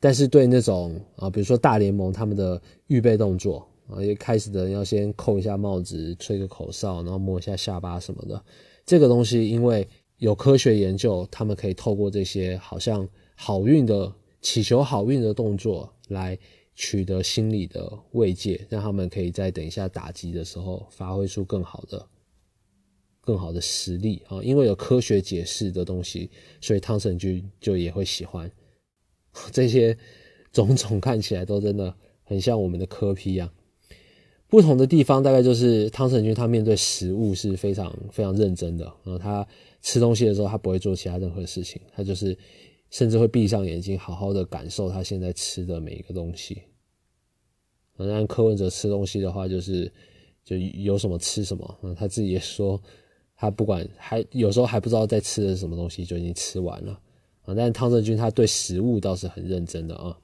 [0.00, 8.42] 但是对那种啊，比如说大联盟他们的预备动作啊，一开始的人要先扣一下帽子，吹个口哨，然后摸一下下巴什么的，
[8.86, 9.86] 这个东西因为
[10.18, 16.38] 有科学研究，他们可以透过这些好像好运的祈求好运的动作来
[16.74, 22.06] 取得心理的慰藉，让他们可以在等一下打击的时候发挥出更好的。
[23.22, 28.50] 更好的实力啊，因为有科学解释的东西，所以汤神君就也会喜欢
[29.52, 29.96] 这些
[30.50, 33.48] 种种，看起来都真的很像我们的科批一样。
[34.50, 39.46] 不同的地方大概就是汤神君他面对食物是非常非常认真的，然后他
[39.80, 42.36] 吃东西的时候他不会做其他任何事情，他就是
[42.90, 46.60] 甚至会闭上眼睛好好的感受他现在吃的每一个东西。
[47.96, 49.90] 那柯文哲吃东西的话，就是
[50.44, 52.80] 就有什么吃什么，他自己也说。
[53.42, 56.92] 他不管还有时候还不知道在吃的是什么东西，就已经吃完了
[57.40, 57.54] 啊！
[57.54, 60.14] 但汤正军他对食物倒是很认真的啊。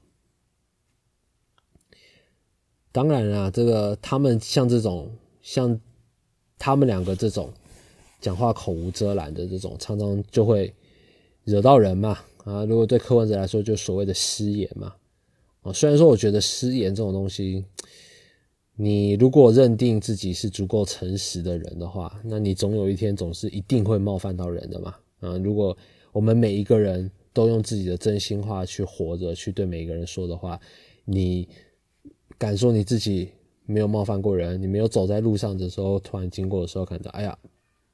[2.91, 5.79] 当然啊，这个他们像这种像
[6.57, 7.51] 他们两个这种
[8.19, 10.73] 讲话口无遮拦的这种，常常就会
[11.43, 12.65] 惹到人嘛啊！
[12.65, 14.93] 如果对柯文哲来说，就所谓的失言嘛
[15.61, 15.71] 啊。
[15.73, 17.63] 虽然说我觉得失言这种东西。
[18.79, 24.95] 你如果认定自己是足够诚实的人的话，那你总有一天总是一定会冒犯到人的嘛。
[25.19, 25.75] 啊，如果
[26.11, 30.59] 我们每一个人都用自己的真心话去活着，去对每一个人说的话，
[31.05, 31.49] 你
[32.37, 33.31] 敢说你自己
[33.65, 34.61] 没有冒犯过人？
[34.61, 37.37] 你没有走在路上的时候，突然经过的时候，感到哎呀，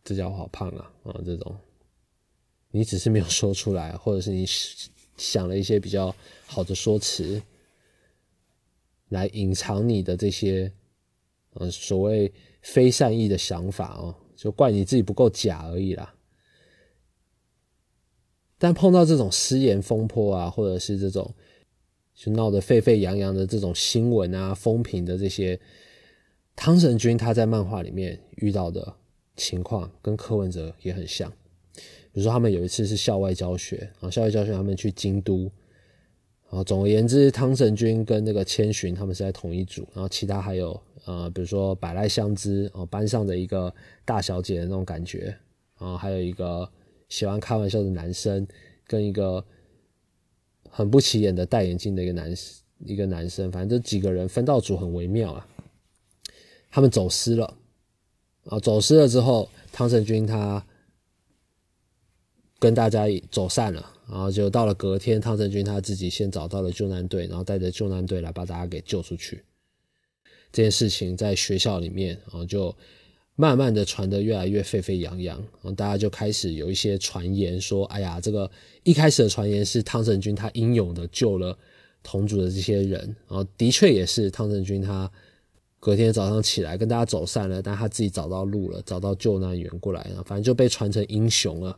[0.04, 1.22] 这家伙好胖啊啊！
[1.26, 1.56] 这种，
[2.72, 4.46] 你只是没有说出来，或者是你
[5.18, 7.42] 想了一些比较好的说辞。
[9.10, 10.72] 来隐藏你的这些，
[11.54, 16.16] 呃，所谓非善意的想法哦，就怪你自己不够假而已啦。
[18.58, 21.32] 但碰到这种失言风波啊，或者是这种
[22.16, 25.60] 就闹得沸沸扬扬的这种新闻啊、风评的这些，
[26.56, 28.96] 汤神君他在漫画里面遇到的
[29.36, 31.32] 情况，跟柯文哲也很像。
[32.12, 35.52] 比如说，他们有一次是校外教学啊，校外教学他们去京都。
[36.50, 43.74] 啊，总而言之，汤神君跟那个千寻他们是在同一组，然后其他还有呃，比如说百濑香织哦，班上的一个
[44.06, 45.36] 大小姐的那种感觉
[45.80, 46.70] 啊，还有一个
[47.10, 48.48] 喜欢开玩笑的男生，
[48.86, 49.44] 跟一个
[50.76, 52.34] 很不起眼的戴眼镜的一个男
[52.80, 55.48] 一个男生，反正这几个人分到组很微妙啊。
[56.72, 57.56] 他们走失了，
[58.46, 60.66] 啊，走失了之后，汤神君他
[62.58, 63.92] 跟大家走散了。
[64.10, 69.44] 然后就到了隔天，汤镇军他自己先找到了救难队，然后带着救难队来把大家给救出去。
[70.52, 72.76] 这件事情在学校里面，然后就
[73.36, 75.44] 慢慢的传得越来越沸沸扬扬，
[75.76, 78.50] 大家就开始有一些传言说：“哎呀，这个
[78.84, 81.58] 一开始的传言是汤镇军他英勇的救了
[82.04, 85.12] 同组的这些人，然后的确也是汤镇军他
[85.80, 91.78] 隔天早上起来跟大家走散了，但他自己找到路了，找到救难员过来了，反正就被传成英雄了。”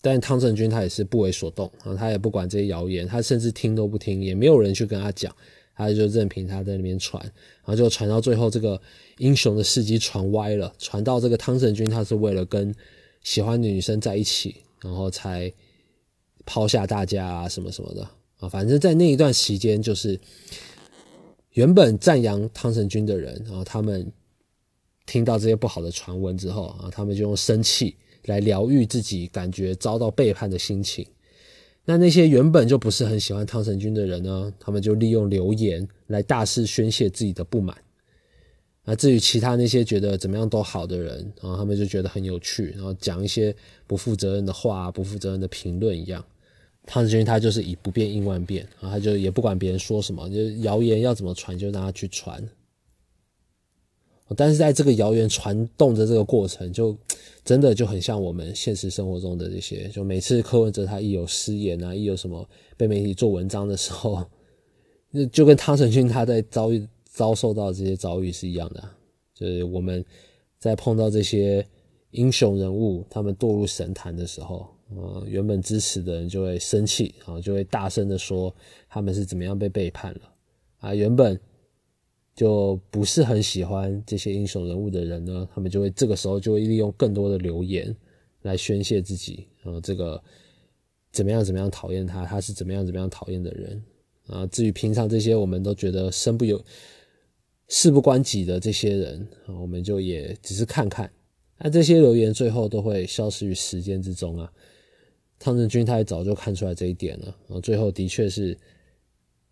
[0.00, 5.34] 但汤镇军他也是不为所动啊，他也不管这些谣言，他甚至听都不听，也没有人去跟他讲，
[5.78, 8.78] 他就任凭他在那边传，然后就传到最后，这个
[9.16, 12.74] 英雄的事迹传歪了，传到这个汤神君他是为了跟
[13.22, 15.50] 喜欢的女生在一起，然后才
[16.44, 18.02] 抛下大家啊什么什么的
[18.40, 20.20] 啊，反正在那一段时间，就是
[21.52, 24.12] 原本赞扬汤神君的人，然后他们
[25.06, 27.96] 听到这些不好的传闻之后啊，他们就用生气。
[28.24, 31.06] 来疗愈自己感觉遭到背叛的心情。
[31.88, 34.52] 那那些原本就不是很喜欢汤神君的人呢？
[34.60, 37.74] 他们就利用留言来大肆宣泄自己的不满。
[38.84, 46.22] 啊，至于其他那些觉得怎么样都好的人，然后他们就觉得很有趣，然后讲一些不负责任的话、不负责任的评论一样。
[46.84, 52.46] 汤子君他就是以不变应万变，然后他就也不管别人说什么，就谣言要怎么传就让他去传。
[54.36, 56.94] 但是在这个谣言传动的这个过程，就
[57.44, 64.24] 真的就很像我们现实生活中的这些，就每次柯文哲他一有失言啊，一有什么被媒体做文章的时候，
[65.10, 66.86] 那就跟汤臣俊他在遭遇。
[67.10, 68.88] 遭受到这些遭遇是一样的，
[69.34, 70.04] 就是我们
[70.60, 71.66] 在碰到这些
[72.12, 78.54] 英雄人物，他们堕入神坛的时候，呃，原本支持的人就会生气，啊，就会大声的说
[78.88, 80.20] 他们是怎么样被背叛了，
[80.78, 81.36] 啊，原本
[82.38, 87.92] 就不是很喜欢这些英雄人物的人呢，他们就会这个时候就会利用更多的留言
[88.42, 90.22] 来宣泄自己，啊，这个
[91.10, 93.82] 怎么样怎么样讨厌他，他是怎么样怎么样讨厌的人，
[94.28, 96.64] 啊，至于平常这些我们都觉得身不由。
[97.66, 101.10] 事不关己的这些人啊，我们就也只是看看，
[101.58, 104.48] 那这些留言最后都会消失于时间之中啊。
[105.40, 108.56] 汤镇军他也早就看出来这一点了，然后最后的确是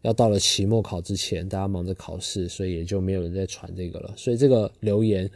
[0.06, 4.14] 要到了期末考之前，大家忙着考试，所以也就没有人在传这个了。
[4.16, 5.28] 所以这个留言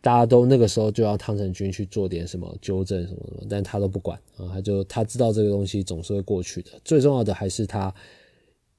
[0.00, 7.92] 大家都那个时候就要汤镇军去做点什么纠正什么什么，但他都不管啊，他就他知道这个东西总是会过去的，最重要的还是他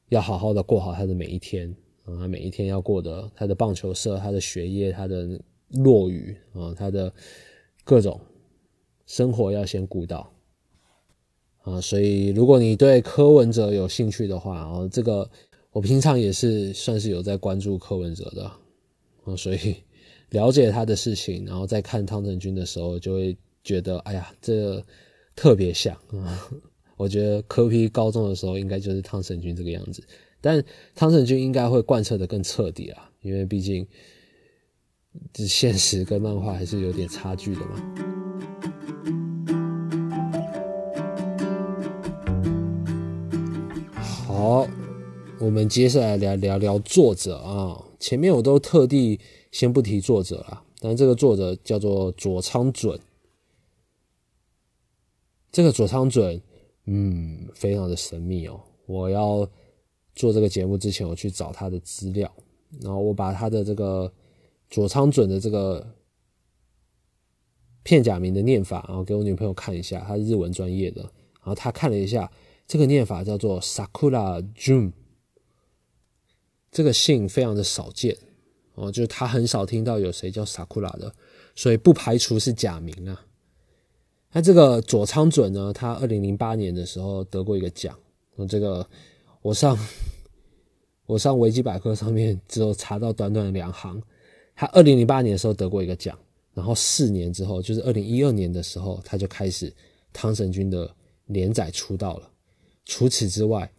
[0.07, 1.75] 要好好的过好他的每一天。
[2.05, 5.39] 啊，每一天要过的，他的棒球社，他的学业，他的
[5.73, 7.13] 落雨啊，他的
[7.83, 8.19] 各种
[9.05, 10.27] 生活要先顾到
[11.71, 11.81] 啊。
[11.81, 15.29] 所以，如果你对柯文哲有兴趣的话，啊，这个
[15.71, 18.45] 我平常也是算是有在关注柯文哲的
[19.25, 19.75] 啊，所以
[20.29, 24.83] 了解他的事情，然后再看汤臣君的时候，就会觉得，哎呀，这
[25.35, 26.49] 特别像啊。
[26.97, 30.03] 我觉得柯批高中的时候，应该就是汤臣君这个样子。
[30.41, 30.61] 但
[30.95, 33.87] 汤臣君应该会贯彻的更彻底啊，因为毕竟
[35.31, 37.95] 这现实跟漫画还是有点差距的嘛。
[44.39, 44.65] 好，
[45.37, 47.77] 我们接下来聊聊聊作者啊。
[47.99, 49.19] 前面我都特地
[49.51, 52.97] 先不提作者了，但这个作者叫做佐仓准。
[55.51, 56.41] 这个佐仓准，
[56.85, 58.61] 嗯，非常的神秘哦。
[58.85, 59.45] 我要。
[60.15, 62.29] 做这个节目之前，我去找他的资料，
[62.81, 64.11] 然后我把他的这个
[64.69, 65.95] 佐仓准的这个
[67.83, 72.29] 片假名的念法，然后给我女朋友看一下，她是日文专业的，然后她看了一下，
[72.69, 74.93] 这个念法叫做 Sakura Jun，
[76.71, 78.15] 这个姓非常的少见
[78.75, 81.11] 哦，就是他很少听到有谁叫 Sakura 的，
[81.55, 83.25] 所以不排除是假名啊。
[84.31, 87.97] 那这个佐仓准呢，他二零零八年的时候得过一个奖，
[88.47, 88.87] 这个。
[89.41, 89.77] 我上
[91.05, 94.03] 我上维基百科上面只有查到短短两行，
[94.53, 96.19] 他二零零八年的时候得过一个奖，
[96.53, 99.73] 然后四年之后，就是二零一二年的时候，他就开始
[100.11, 100.93] 汤神君的
[101.27, 102.28] 连载出道了。
[102.89, 103.71] 除此之外，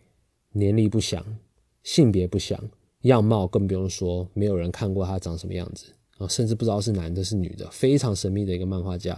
[0.52, 1.36] 年龄不详，
[1.82, 2.56] 性别不详，
[3.00, 5.86] 样貌更不用说，没有人看过他长什么样子
[6.18, 9.14] 啊，甚至不知道是男的是女的，非常神秘的一个漫画家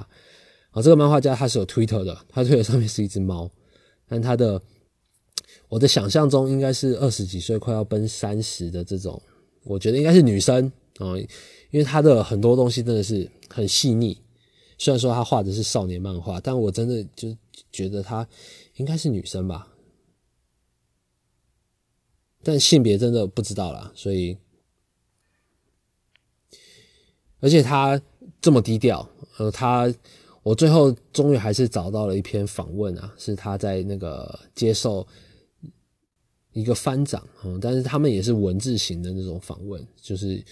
[0.71, 0.81] 啊。
[0.81, 3.51] 这个漫画家他是有 Twitter 的，他推特上面是一只猫，
[4.09, 4.61] 但他的。
[5.69, 9.21] 我的想象中应该是二十几岁快要奔三十的这种，
[9.65, 11.17] 我觉得应该是女生啊，
[11.71, 14.17] 因为他的很多东西真的是很细腻。
[14.79, 17.37] 虽然说他画的是少年漫画，但我真的就
[17.71, 18.27] 觉得他
[18.77, 19.69] 应该是女生吧。
[22.43, 24.37] 但性别真的不知道啦，所以
[27.41, 28.01] 而且他
[28.41, 29.93] 这么低调，呃，他
[30.43, 35.07] 我最后终于还是找到了一篇访问啊，是他在那个接受。
[36.55, 40.45] 一个翻掌啊，但是他们也是文字型的那种访问，就是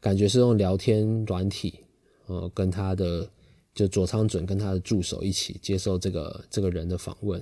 [0.00, 1.78] 感觉是用聊天软体，
[2.26, 3.30] 呃，跟他的
[3.72, 7.40] 就佐仓准跟他的助手一起接受这个这个人的访问。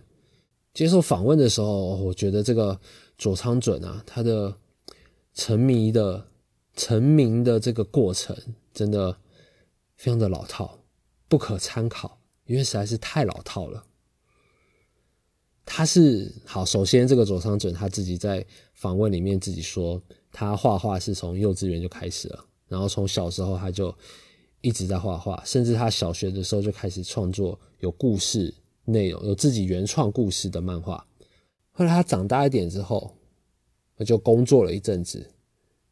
[0.74, 2.78] 接受访问的时候，我觉得这个
[3.22, 4.56] 佐仓准啊，他的
[5.32, 6.26] 沉迷的
[6.74, 8.36] 成名的这个过程，
[8.74, 9.16] 真的
[9.94, 10.80] 非常的老套，
[11.28, 13.84] 不可参考，因为实在是太老套了。
[15.64, 18.44] 他是好，首先这个佐仓准他自己在
[18.74, 20.02] 访问里面自己说，
[20.32, 23.94] 他画画是从幼稚园就开始了，然后从小时候他就
[24.62, 28.52] 一直在画画，甚至他小学的时候就开始创作有故事
[28.84, 31.06] 内容、有自己原创故事的漫画。
[31.72, 33.10] 后来他长大一点之后，
[33.96, 35.26] 他就工作了一阵子，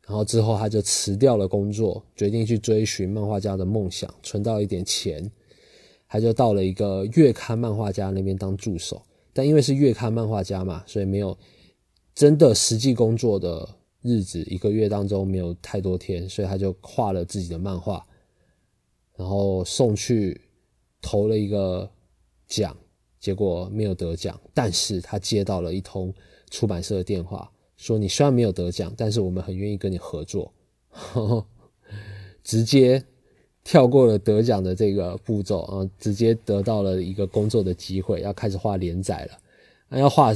[0.06, 5.30] 然后之后他就辞掉了工作，决定去追寻漫画家的梦想，存到一点钱，
[6.06, 9.02] 他就到了一个月刊漫画家那边当助手。
[9.32, 11.38] 但因为是月刊漫画家嘛，所以没有
[12.14, 18.04] 真的实际工作的日子，一个月当中没有太多天，所以他就画了自己的漫画，
[19.16, 20.40] 然后送去
[21.00, 21.88] 投了一个
[22.48, 22.76] 奖，
[23.20, 24.40] 结果没有得奖。
[24.52, 26.12] 但是他接到了一通
[26.50, 30.52] 出版社的电话，说你虽然没有得奖，但是我们很愿意跟你合作，
[32.42, 33.04] 直接
[33.62, 39.38] 跳过了得奖的这个步骤啊，直接得到了一个工作的机会，要开始画连载了。
[39.88, 40.32] 那要画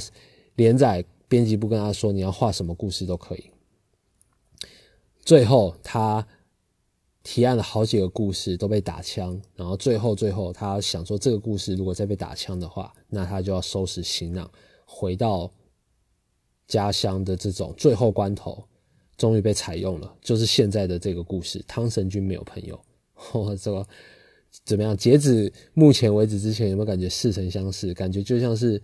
[0.57, 3.45] 连载，编辑部跟他说你要画什么故事都可以。
[5.25, 6.27] 最后，他
[7.25, 14.49] 提案了好几个故事都被打枪，然后最后最后，他想说这个故事如果再被打枪的话，那他就要收拾行囊
[14.85, 15.51] 回到
[16.69, 18.63] 家乡的这种最后关头，
[19.17, 21.65] 终于被采用了，就是现在的这个故事。
[21.67, 22.79] 汤神君没有朋友，
[23.59, 23.85] 这 个
[24.65, 24.97] 怎么样？
[24.97, 27.93] 截止目前为止之前有没有感觉似曾相识？
[27.95, 28.81] 感觉就像是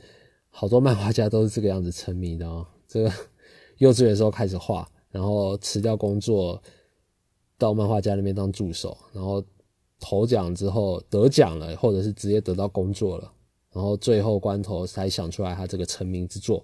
[0.48, 2.66] 好多漫画家都是这个样子沉迷的哦。
[2.88, 3.12] 这个
[3.78, 4.90] 幼稚园时候开始画。
[5.12, 6.62] 然后辞掉工作，
[7.60, 9.44] 到漫画家那边当助手，然后
[10.00, 13.30] 投奖之后得奖了，或者是直接得到工作了，
[13.70, 16.58] 然后最后关头才想出来他这个成名之作《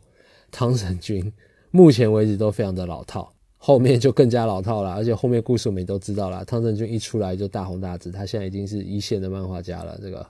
[0.51, 1.23] 汤神君》，
[1.71, 10.27] 目前为止都非常的老套，后面就更加老套了，而且后面故事我们也都知道了，汤神君一出来就大红大紫，他现在已经是一线的漫画家了，这个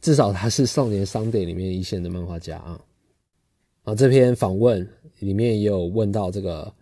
[0.00, 2.80] 至少他是少年商店里面一线的漫画家啊。
[3.82, 4.88] 啊，这篇访问
[5.18, 6.72] 里面也有问到这个。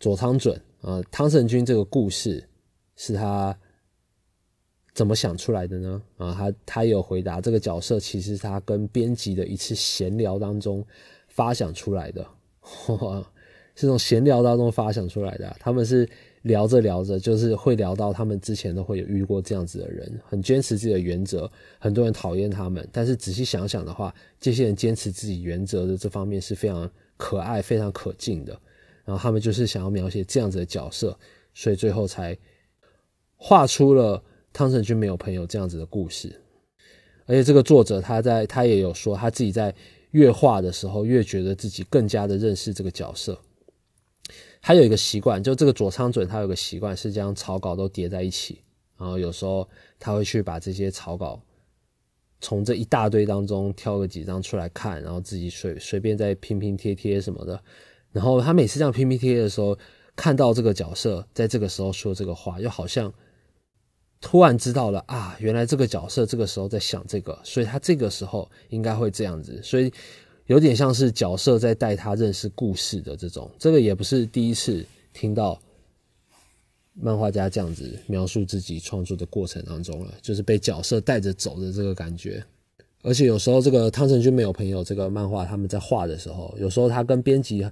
[0.00, 2.44] 佐仓准啊，汤神君这个故事
[2.96, 3.56] 是他
[4.92, 6.02] 怎么想出来的呢？
[6.18, 10.84] 啊，他他有回答，这个角色其实他跟编辑的一次闲聊当中
[11.28, 12.26] 发想出来的，
[13.74, 15.56] 是从闲聊当中发想出来的。
[15.60, 16.06] 他们是
[16.42, 28.60] 聊着聊着，就是会聊到他们之前都会有遇过这样子的人，很坚持自己的原则，很多人讨厌他们，但是仔细想想的话，这些人坚持自己原则的这方面是非常可爱、非常可敬的。
[29.04, 31.18] 然后他们就是想要描写这样子的角色，
[31.54, 32.36] 所以最后才
[33.36, 34.22] 画出了
[34.52, 36.40] 汤臣君没有朋友这样子的故事。
[37.26, 39.74] 而且这个作者他在他也有说，他自己在
[40.10, 43.38] 越画的时候越觉得自己更加的认识这个角色。
[44.60, 48.60] 他有一个习惯，就这个佐仓准他有个习惯是将草稿都叠在一起，
[48.96, 51.42] 然后有时候他会去把这些草稿
[52.40, 57.60] 从这一大堆当中挑个几张出来看，然后自己随随便再拼拼贴贴什么的。
[58.12, 59.76] 然后他每次这样 PPT 的时候，
[60.14, 63.12] 看到这个角色在这个时候说这个话，又好像
[64.20, 69.90] 突然知道了啊，原来这个角色这个时候在想这个，所以他这个时候应该会这样子，所以
[70.44, 73.50] 有点像是角色在带他认识故事的这种。
[73.58, 74.84] 这个也不是第一次
[75.14, 75.58] 听到
[76.92, 82.44] 漫画家这样子描述自己创作的过程当中了，就是被角色带着走的这个感觉。
[83.02, 87.66] 而且有时候这个汤神君没有朋友这个漫画他们在画的时候，有时候他跟编辑。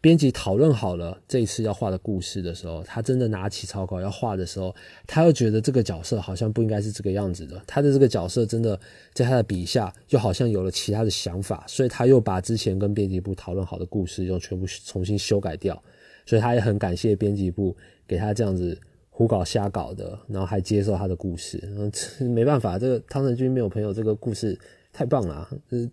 [0.00, 4.74] 编辑讨论好了这一次要画的故事的时候，他真的拿起草稿要画的时候，
[5.06, 7.62] 他又觉得这个角色好像不应该是这个样子的。
[7.66, 8.78] 他的这个角色真的
[9.12, 15.80] 在他的笔下，又好像有了其他的想法，所以他又把之前跟编辑部讨论好的故事又全部重新修改掉。
[16.26, 17.76] 所以他也很感谢编辑部
[18.06, 18.78] 给他这样子
[19.08, 21.60] 胡搞瞎搞的，然后还接受他的故事。
[21.62, 24.56] 嗯，没办法，这个汤臣君没有朋友这个故事
[24.92, 25.90] 太棒了，呃，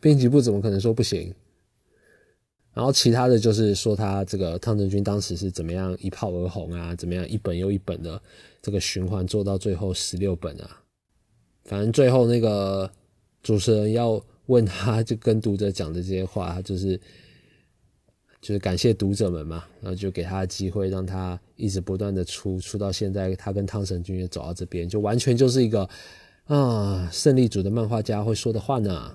[0.00, 1.34] 编辑部怎么可能说不行？
[2.74, 8.20] 然后其他的就是说他这个汤镇君当时是怎么样一炮而红啊，怎么样一本又一本的
[8.62, 10.80] 这个循环做到最后十六本啊，
[11.64, 12.90] 反正最后那个
[13.42, 16.98] 主持人要问他就跟读者讲的这些话，就是
[18.40, 25.86] 就是感谢读者们嘛，然后就给他机会让他一直不断的出出到现在，他跟汤神君也走到这边，就完全就是一个
[26.44, 29.14] 啊胜利组的漫画家会说的话呢。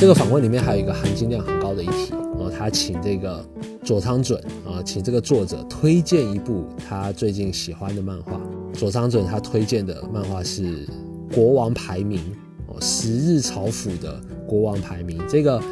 [0.00, 3.44] 这个访问里面还有一个含金量很高的一题哦，他请这个
[3.84, 8.40] 佐仓准啊，请这个作者推荐一部他最近喜欢的漫画。
[8.72, 10.86] 佐仓准他推荐的漫画是
[11.34, 12.18] 《国王排名》
[12.68, 15.18] 哦，《十日朝府》的《国王排名》。
[15.28, 15.62] 这个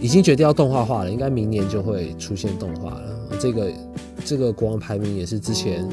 [0.00, 3.28] 已经决定要动画化了，应该明年就会出现动画了。
[3.38, 3.70] 这个
[4.24, 5.86] 这个《国王排名》也是之前，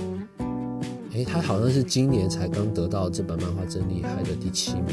[1.12, 4.86] 诶，他好像是今年才刚得到这本漫画真厉害的第七名。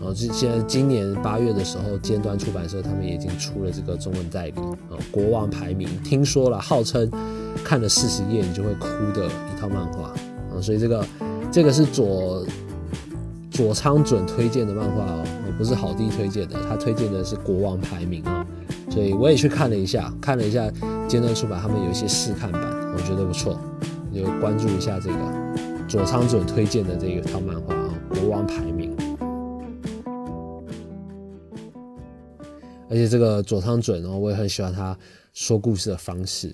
[0.00, 4.52] 然后，就现在今年八月的时候，尖端出版社他们已经出了这个中文代理
[4.88, 7.10] 啊，《国王排名》听说了，号称
[7.62, 11.06] 看了四十页你就会哭的一套漫画啊，所以这个
[11.52, 12.46] 这个是左
[13.50, 15.22] 左仓准推荐的漫画哦，
[15.58, 18.46] 不是好弟推荐的，他推荐的是《国王排名》啊，
[18.88, 20.66] 所以我也去看了一下，看了一下
[21.06, 22.62] 尖端出版他们有一些试看版，
[22.94, 23.60] 我觉得不错，
[24.14, 25.16] 就关注一下这个
[25.86, 28.96] 左仓准推荐的这一套漫画啊，《国王排名》。
[32.90, 34.98] 而且这个佐仓准哦，我也很喜欢他
[35.32, 36.52] 说故事的方式。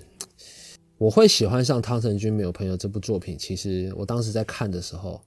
[0.98, 5.18] 我会喜欢上汤臣君没有朋友这部作品，其实我当时在看的时候，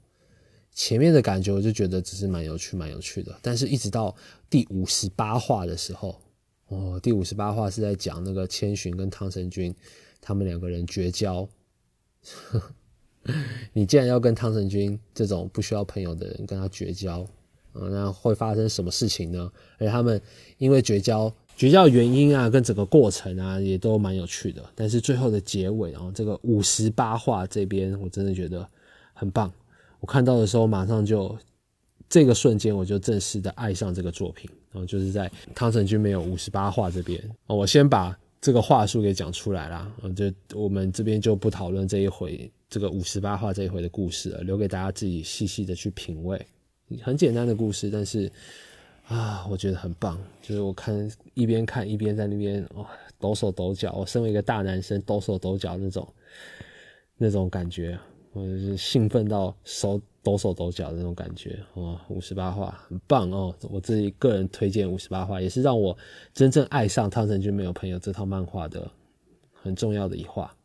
[0.72, 3.36] 前面的感觉我就觉得只是蛮有趣、蛮有趣的。
[3.42, 4.16] 但是一直到
[4.52, 6.22] 第五十八话的时候，
[6.68, 9.74] 哦，第五十八话是在讲那个千寻跟汤神君
[10.22, 11.50] 他们两个人绝交。
[13.74, 17.26] 你既然要跟汤神君这种不需要朋友的人跟他绝交，
[17.74, 19.52] 啊，那会发生什么事情呢？
[19.78, 20.22] 而且他们
[20.58, 21.34] 因为绝交。
[21.58, 24.64] 绝交原因啊，跟整个过程啊，也都蛮有趣的。
[24.76, 28.66] 但是最后的结尾，然后这个五十八话这边，我真的觉得
[29.12, 29.52] 很棒。
[30.00, 31.38] 我看到的时候，马上就
[32.08, 34.50] 这个瞬间，我就正式的爱上这个作品。
[34.72, 39.92] 然后就是在汤臣君没有五十八话这边，我先把这个话术给讲出来啦。
[40.16, 46.42] 就我们这边就不讨论这一回这个五十八话这一回的故事了，留给大家自己细细的去品味。
[47.02, 48.32] 很简单的故事，但是。
[49.10, 52.86] 啊，我觉得很棒，就是我看一边看一边在那边哦
[53.18, 56.08] 抖手抖脚，我身为一个大男生抖手抖脚那种
[57.18, 57.98] 那种感觉，
[58.34, 62.00] 我是兴奋到手抖手抖脚的那种感觉哦。
[62.10, 65.98] 五十八话很棒哦，我自己个人推荐五十八话，也是让我
[66.32, 68.92] 真正爱上汤臣君没有朋友这套漫画的
[69.52, 70.56] 很重要的一话。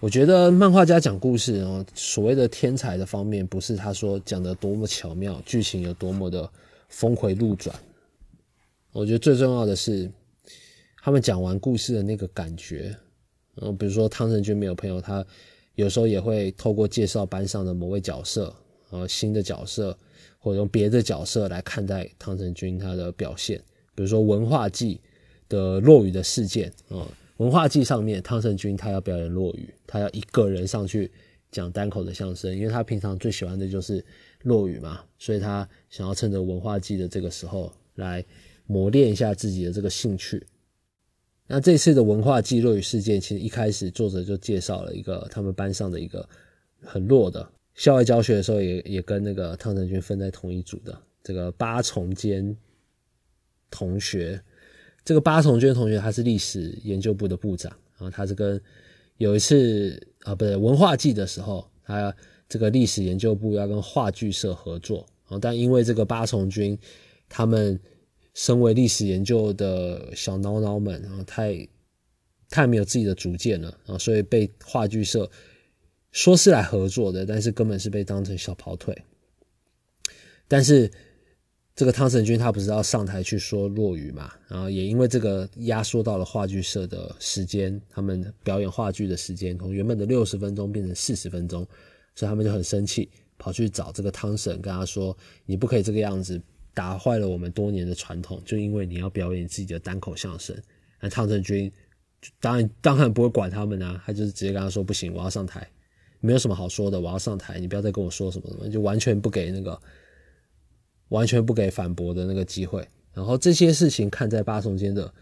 [0.00, 6.50] 我觉得漫画家讲故事哦，所谓的天才的方面，不是他说讲的多么巧妙，剧情有多么的。
[6.88, 7.74] 峰回路转，
[8.92, 10.08] 我觉得最重要的是
[11.02, 12.96] 他们讲完故事的那个感觉。
[13.56, 15.26] 嗯，比如说汤臣君没有朋友，他
[15.74, 18.54] 有时候也会透过介绍班上的某位角色，
[18.90, 19.98] 呃，新的角色，
[20.38, 23.60] 或者用别的角色来看待汤臣君他的表现。
[23.96, 25.00] 比如说文化祭
[25.48, 27.04] 的落雨的事件啊，
[27.36, 31.10] 文化祭上面汤臣君他要表演落雨，他要一个人上去
[31.50, 34.04] 讲单口的相声，因为他平常最喜欢的就是。
[34.42, 38.24] 落雨嘛，所以他想要趁着文化季的这个时候来
[38.66, 40.46] 磨练一下自己的这个兴趣。
[41.48, 46.28] 那这次的文化季落雨事件，其实一开始作者就介绍了一个他们班上的一个
[46.80, 52.56] 很弱的，校外教学的时候也也跟那个汤臣君分在同一组的这个八重间
[53.68, 54.40] 同学。
[55.06, 58.60] 这个八重间同学他是历史研究部的部长，然后他是跟
[59.16, 62.14] 有一次啊，不对，文化季的时候他。
[62.48, 66.78] 这个历史研究部要跟话剧社合作啊，但因为这个八重军，
[67.28, 67.76] 他们
[68.34, 71.68] 身为历史研究的小孬孬们然后，太
[72.48, 75.28] 太没有自己的主见了啊，所以被话剧社
[76.12, 78.96] 说是来合作的，但是根本是被当成小跑腿。
[80.46, 80.88] 但是
[81.76, 91.64] 这个汤神君他不是要上台去说落雨嘛，然后也因为这个压缩到了话剧社的时间，他们表演话剧的时间从原本的六十分钟变成四十分钟。
[92.18, 95.14] 所以他们就很生气，跑去找这个汤神，跟他说
[95.44, 96.40] ：“你不可以这个样子，
[96.72, 98.40] 打坏了我们多年的传统。
[98.42, 100.56] 就因为你要表演自己的单口相声。”
[100.98, 101.70] 那汤神君
[102.40, 105.68] 当然当然不会管他们啊，他就是直接跟他说：“不行，我要上台，
[106.20, 109.78] 没有什么好说的，我要上台，你不要再跟我说什么什么，就完全不给那个
[111.08, 115.12] 完全不给反驳的那个机会。”然后这些事情看在八重间的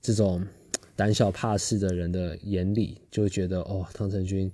[0.00, 0.46] 这种
[0.94, 4.50] 胆小怕事的人的眼里，就会觉得哦，汤神君。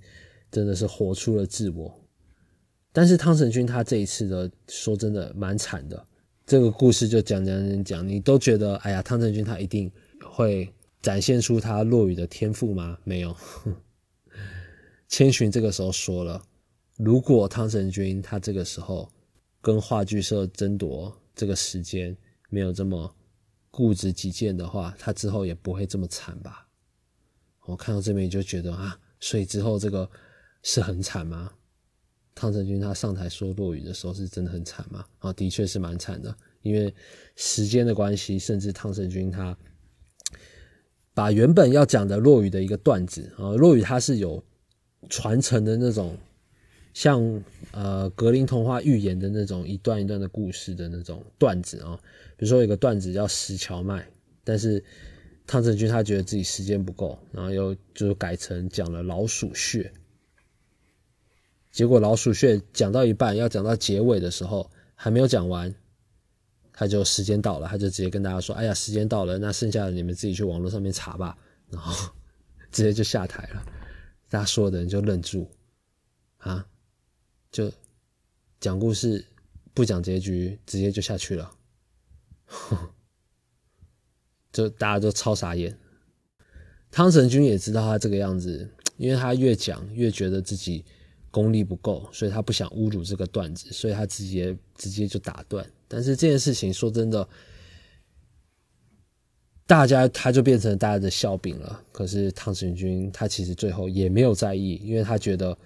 [0.51, 1.97] 真的是活出了自我，
[2.91, 6.05] 但是汤神君他这一次的说真的蛮惨的。
[6.45, 9.89] 这个故事就讲讲讲讲，你都觉得哎呀，汤神君他一定
[10.21, 10.69] 会
[11.01, 12.97] 展现出他落雨的天赋吗？
[13.05, 13.33] 没有。
[15.07, 16.43] 千寻这个时候说了，
[16.97, 19.09] 如果汤神君他这个时候
[19.61, 22.17] 跟话剧社争夺这个时间
[22.49, 23.15] 没有这么
[23.69, 26.67] 固执己见的话，他之后也不会这么惨吧？
[27.65, 30.09] 我看到这边就觉得啊，所以之后这个。
[30.63, 31.51] 是很惨吗？
[32.35, 35.03] 汤臣君他上台说落雨的时候是真的很惨吗？
[35.17, 36.93] 啊，的确是蛮惨的，因为
[37.35, 39.57] 时间的关系，甚至汤臣君他
[41.15, 44.43] 把原本要讲的落雨的一个段子啊，落雨他是有
[45.09, 46.15] 传承的那种，
[46.93, 51.99] 像呃格林童话寓言的那种一段一段的故事的那种段子啊，
[52.37, 54.07] 比如说有个段子叫石桥麦，
[54.43, 54.83] 但是
[55.47, 59.91] 汤臣君他觉得自己时间不够，然后又就改成讲了老鼠穴。
[61.71, 65.73] 结果老鼠穴讲到一半，要讲到结尾的时候，还没有讲完，
[66.73, 71.37] 他就时间到了，他就直接跟大家说：“哎呀，时间到了，那剩下的你们自己去网络上面查吧。”
[71.71, 72.13] 然后
[72.71, 73.65] 直接就下台了，
[74.29, 75.49] 大家所有的人就愣住，
[76.39, 76.65] 啊，
[77.51, 77.71] 就
[78.59, 79.25] 讲故事
[79.73, 81.51] 不讲结局，直接就下去了，
[84.53, 85.77] 就大家都超傻眼。
[86.89, 90.85] 汤神君也知道他这个样子，因为他越讲越觉得自己。
[91.33, 95.65] 功力不够，所以他不想侮辱这个段子，所以他直接直接就打断。
[95.87, 97.25] 但是这件事情说真的，
[99.65, 101.81] 大家他就变成大家的笑柄了。
[101.93, 105.57] 可是汤神君他其实最后也没有在意，因为他觉得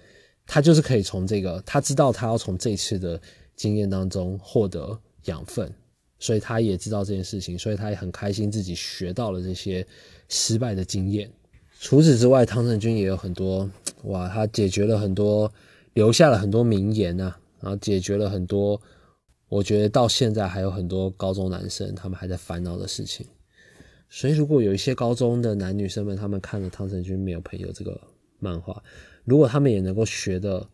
[0.46, 3.20] 他就是可以从这个，他知道他要从这次的
[3.56, 5.72] 经验当中获得养分，
[6.18, 9.86] 所以他也知道这件事情，所以他也很开心自己学到了这些
[10.28, 11.30] 失败的经验。
[11.80, 13.68] 除此之外，汤神君也有很多
[14.04, 15.52] 哇，他解决了很多，
[15.94, 18.80] 留下了很多名言呐，然后解决了很多。
[19.48, 23.24] 我觉得到现在还有很多高中男生，他们还在烦恼的事情。
[24.08, 28.00] 所以，如果有一些高中的男女生们，他们看了汤神君没有朋友这个
[28.38, 28.82] 漫画，
[29.26, 30.66] 如果他们也能够学的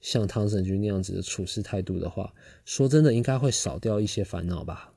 [0.00, 2.34] 像汤神君那样子的处事态度的话，
[2.64, 4.92] 说真的，应该会少掉一些烦恼吧。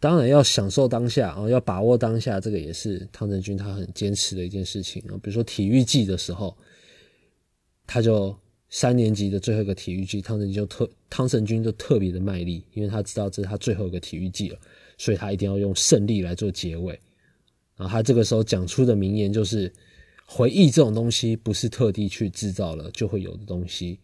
[0.00, 5.12] 当然，要享受当下啊，要把握当下，这个也是汤神君他很坚持的一件事情啊。
[5.22, 6.56] 比如说体育季的时候，
[7.86, 8.34] 他就。
[8.70, 14.58] 三年级的最后一个体育季，汤神就特汤神君就特别的卖力，因为他知道这是他最后一个体育季了，
[14.98, 16.92] 所以他一定要用胜利来做结尾。
[17.76, 19.72] 然后他这个时候讲出的名言就是
[20.30, 23.98] ：“回忆这种东西不是特地去制造了就会有的东西，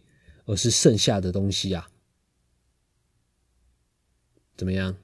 [0.47, 1.87] 而是剩下的东西啊。”
[4.57, 4.97] 怎么样？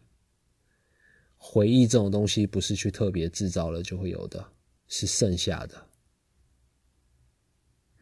[1.37, 4.53] 回忆这种东西不是去特别制造了就会有的，
[4.89, 5.87] 是剩下的。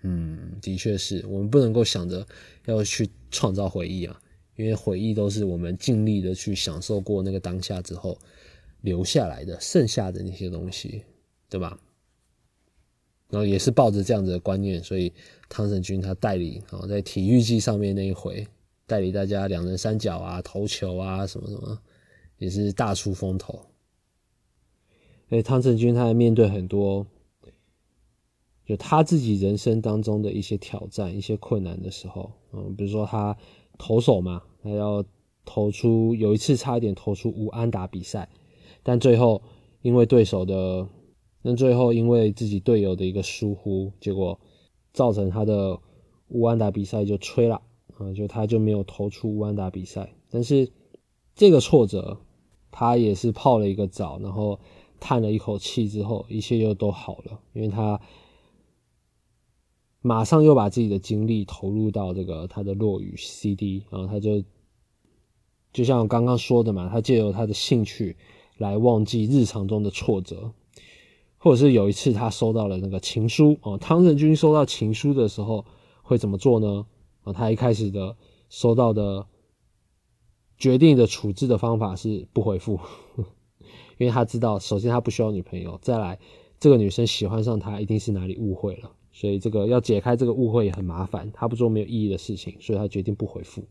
[0.02, 2.24] 嗯，的确是我们不能够想着
[2.66, 4.22] 要去创造回忆啊，
[4.54, 8.16] 因为回忆都是我们尽力的去享受过那个当下之后
[8.82, 11.02] 留下来的，剩下的那些东西，
[11.48, 11.80] 对吧？
[13.30, 15.12] 然后也是抱着这样子的观念，所以
[15.48, 18.46] 汤神君他带领啊，在体育季上面那一回，
[18.86, 21.78] 带领大家两人三角啊、投球啊什么什么，
[22.38, 23.60] 也是大出风头。
[25.28, 27.06] 哎，汤神君他还面对很多。
[28.64, 33.34] 就他自己人生当中的一些挑战、一些困难的时候，嗯，比如说他
[33.78, 35.02] 投手嘛，他要
[35.46, 38.28] 投出有一次差一点投出无安打比赛，
[38.82, 39.42] 但最后
[39.80, 40.86] 因为对手的，
[41.42, 44.38] 那最后因为自己队友的一个疏忽，结果
[44.92, 45.78] 造成他的
[46.28, 47.62] 乌安打比赛就吹了，
[47.96, 50.14] 啊，就他就没有投出乌安打比赛。
[50.30, 50.70] 但是
[51.34, 52.18] 这个挫折，
[52.70, 54.60] 他也是泡了一个澡，然后
[55.00, 58.00] 叹了一口气之后，一切又都好了，因为他。
[60.00, 64.44] 马上又把自己的精力投入到这个他的落雨 CD，然后他就
[65.72, 68.16] 就像我刚刚说的嘛，他借由他的兴趣
[68.58, 70.52] 来忘记日常中的挫折，
[71.38, 75.64] 或者是有一次他收到了那个情书哦，汤神君收到情书的时候
[76.02, 76.86] 会怎么做呢？
[77.22, 78.16] 啊，他一开始的
[78.48, 79.26] 收到的
[80.56, 82.80] 决定的处置的方法是不回复，
[83.98, 86.18] 因为他知道，首先他不需要女朋友，再来
[86.58, 88.90] 这个女生喜欢上他一定是哪里误会了。
[89.10, 93.64] 所以这个要解开这个误会也很麻烦，他不做没有意义的事情，所以他决定不回复。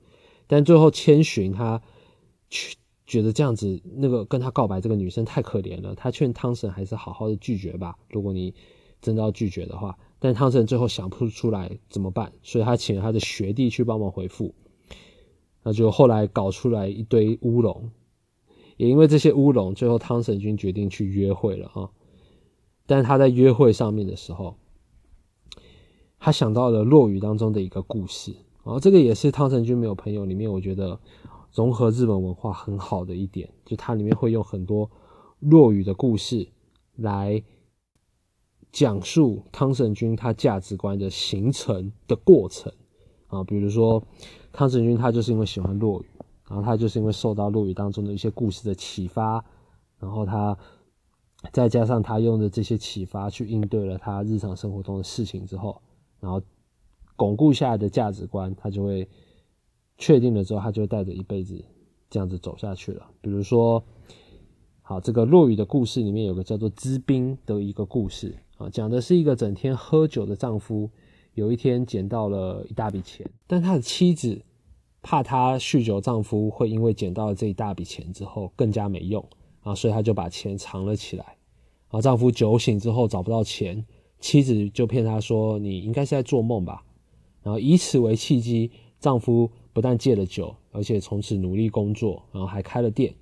[0.45, 1.81] 但最后千寻他
[2.49, 2.75] 去
[3.07, 7.97] 觉得这样子，那个跟他告白这个女生太可怜了，他劝汤神还是好好的拒绝吧。
[8.09, 8.53] 如果你
[9.01, 14.53] 真的要拒绝的话，但汤神最后想不出来怎么办，所以他请了他的学弟去帮忙回复。
[15.63, 17.89] 那就后来搞出来一堆乌龙，
[18.75, 21.89] 也因为这些乌龙，最后汤神君决定去约会了啊。
[22.85, 24.55] 但是他在约会上面的时候。
[26.19, 28.31] 他想到了落雨当中的一个故事，
[28.63, 30.99] 然后这个也是汤神君没有朋友里面，我觉得
[31.57, 34.87] 融合日本文化很好的一点，就它里面会用很多
[35.39, 36.47] 落雨的故事
[36.97, 37.43] 来
[38.71, 42.71] 讲述汤神君他价值观的形成的过程
[43.25, 44.03] 啊，比如说
[44.53, 46.05] 汤神君他就是因为喜欢落雨，
[46.47, 49.43] 然后他就是因为受到落雨当中的一些故事的启发，
[49.97, 50.55] 然后他
[51.51, 55.81] 再加上他用的这些启发去应对了他日常生活中的事情之后。
[56.19, 56.39] 然后
[57.15, 59.09] 巩固下来的价值观，他就会
[59.97, 61.63] 确定了之后，他就带着一辈子
[62.09, 63.05] 这样子走下去了。
[63.21, 63.83] 比如说，
[64.81, 70.89] 好，这个落雨的故事里面有个叫做知冰的一个故事啊，讲的是一个整天喝酒的丈夫，
[71.33, 74.41] 有一天捡到了一大笔钱，但他的妻子
[75.01, 79.23] 怕他酗酒丈夫会因为捡到了这一大笔钱之后更加没用
[79.61, 81.37] 啊，所以他就把钱藏了起来。
[81.89, 83.85] 啊，丈夫酒醒之后找不到钱。
[84.19, 86.83] 妻子就骗他说：“你应该是在做梦吧。”
[87.43, 93.13] 然后以此为契机，丈夫不但戒了酒，而且从此努力工作，然后还开了店。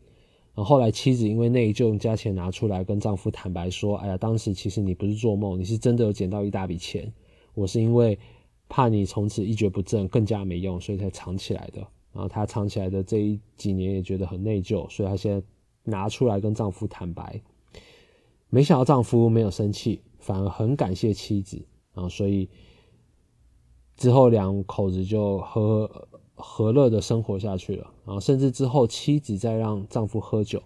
[0.54, 7.12] 然后后来妻子因为内疚，加钱拿出来跟丈夫坦白说：“哎呀，当时其实你不是做梦，你是真的有捡到一大笔钱。
[7.56, 8.18] 我是因为
[8.70, 15.46] 怕你从此一蹶不振，更加没用，所以才藏起来的。”然后她藏起来的这一几年也觉得很内疚，所以她现在
[15.84, 17.42] 拿出来跟丈夫坦白。
[18.50, 20.00] 没想到丈夫没有生气。
[20.20, 21.62] 反而很感谢妻子
[21.94, 22.50] 然后，所以
[23.98, 27.90] 之后两口子就喝和乐的生活下去了。
[28.06, 30.62] 然后甚至之后妻子再让丈夫喝酒，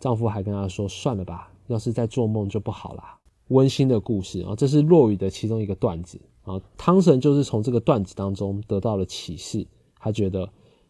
[0.00, 3.18] 丈夫还跟她说：“算了吧，要是在做梦就不好啦。
[3.48, 6.60] 温馨的故事啊，这是落雨的其中一个段子啊。
[6.76, 9.66] 汤神就是从这个段子当中得到了启示，
[9.98, 10.46] 他觉得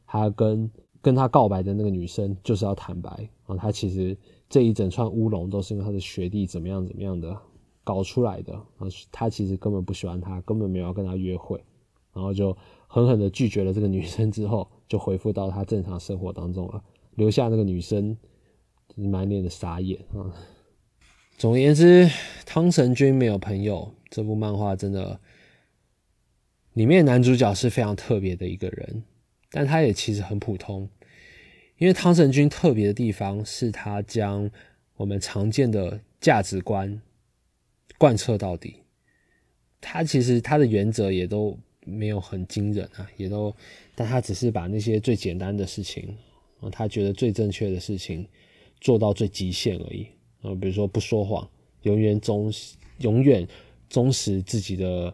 [0.07, 0.69] 他跟
[1.01, 3.57] 跟他告白的那个女生就是要坦白啊。
[3.57, 4.19] 他其实
[4.49, 7.37] 这一整串乌龙都是因为他的学弟怎么样怎么样的
[7.85, 8.89] 搞出来的啊。
[9.13, 11.63] 他其实根本不喜欢他，根本没有要跟他约会，
[12.13, 12.57] 然后就
[12.89, 16.83] 狠狠的拒绝了这个女生之后，就恢复到他正常生活当中了，
[17.15, 18.17] 留下那个女生。
[18.97, 20.35] 满脸的傻眼啊！
[21.37, 22.11] 总而言之，
[22.45, 23.95] 汤神君没有朋友。
[24.11, 25.21] 这部漫画真的，
[26.73, 29.05] 里面男主角是非常特别的一个人，
[29.53, 30.89] 但他也其实很普通。
[31.77, 34.51] 因为汤神君特别的地方是他将
[34.97, 37.01] 我们常见的价值观
[37.99, 38.83] 贯彻到底。
[39.81, 41.57] 他其实他的原则也都
[41.89, 43.55] 没有很惊人啊，也都，
[43.95, 46.15] 但他只是把那些最简单的事情
[46.61, 48.27] 啊，他觉得最正确的事情。
[48.81, 50.07] 做到最极限而已
[50.41, 51.51] 啊，比如说不说谎，
[51.83, 52.49] 永远忠
[52.99, 53.45] 永远
[53.89, 55.13] 忠实自己的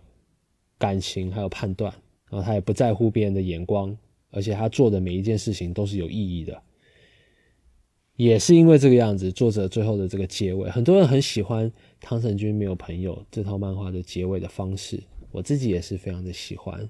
[0.76, 1.90] 感情还有判断，
[2.28, 3.96] 然后他也不在乎别人的眼光，
[4.32, 6.62] 而且他做的每一件事情都是有意义的。
[8.16, 11.72] 也是因为这个样子，作者最后的这个结尾，很多人很喜欢
[12.02, 15.02] 汤神君没有朋友这套漫画的结尾的方式，
[15.34, 16.88] 我自己也是非常的喜欢，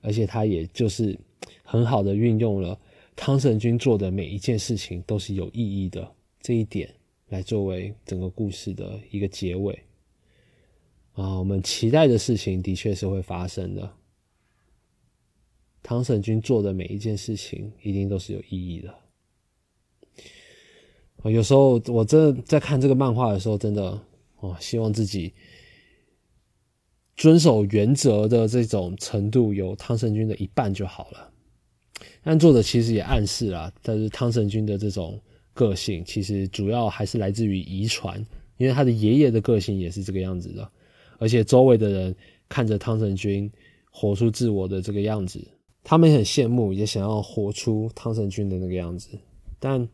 [0.00, 1.16] 而且他也就是
[1.62, 2.76] 很好的运用了。
[3.14, 6.92] 汤神君做的每一件事情都是有意义的，这一点
[7.28, 9.72] 来作为整个故事的一个结尾
[11.12, 13.90] 啊，我们期待的事情的确是会发生的。
[15.82, 18.90] 汤神君做的每一件事情一定都是有意义的。
[21.22, 24.04] 啊有时候我真的在看这个漫画的时候，真的
[24.40, 25.32] 哦，希望自己
[27.16, 31.30] 遵守原则的这种程度有汤神君的一半就好了。
[32.22, 35.18] 但作者其实也暗示了，但是汤神君的这种
[35.54, 38.18] 个性，其实主要还是来自于遗传，
[38.58, 40.70] 因为他的爷爷的个性也是这个样子的，
[41.18, 42.14] 而且周围的人
[42.48, 43.50] 看着汤神君
[43.90, 45.42] 活出自我的这个样子，
[45.82, 49.08] 他们很羡慕，也想要活出汤神君的那个样子，
[49.58, 49.88] 但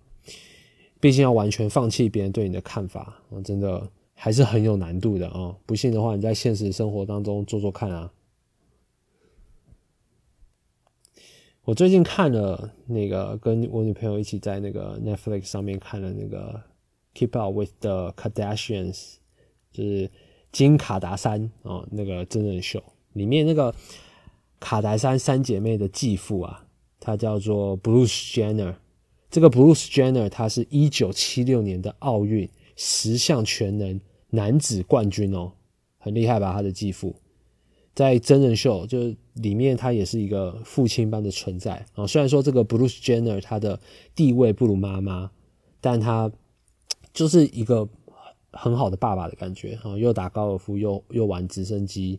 [0.99, 3.89] 毕竟要完全放弃别人对你的看法，我真的
[4.25, 5.53] 还是很有难度的啊！
[5.67, 8.13] 不信的话，你在现实生活当中做做看啊。
[11.65, 16.63] 我最近看了那个，跟我女朋友一起在那个 Netflix 上面看了那个
[17.19, 18.95] 《Keep Up with the Kardashians》，
[19.73, 20.09] 就是
[20.53, 22.81] 金卡达山哦，那个真人秀
[23.15, 23.75] 里面那个
[24.61, 26.65] 卡达山三姐妹的继父啊，
[27.01, 28.77] 他叫做 Bruce Jenner。
[29.29, 34.01] 这个 Bruce Jenner 他是一九七六年的奥运十项全能
[34.35, 35.53] 男子冠军哦，
[35.99, 36.55] 很厉害吧？
[36.55, 37.15] 他的继父。
[37.95, 42.07] 在真人秀就是里面，他也是一个父亲般的存在啊。
[42.07, 43.79] 虽然说这个 Bruce Jenner 他的
[44.15, 45.31] 地位不如妈妈，
[45.79, 46.33] 但他
[47.13, 47.87] 就是一个
[48.51, 49.99] 很好的爸爸的感觉啊。
[49.99, 52.19] 又打高尔夫，又又玩直升机，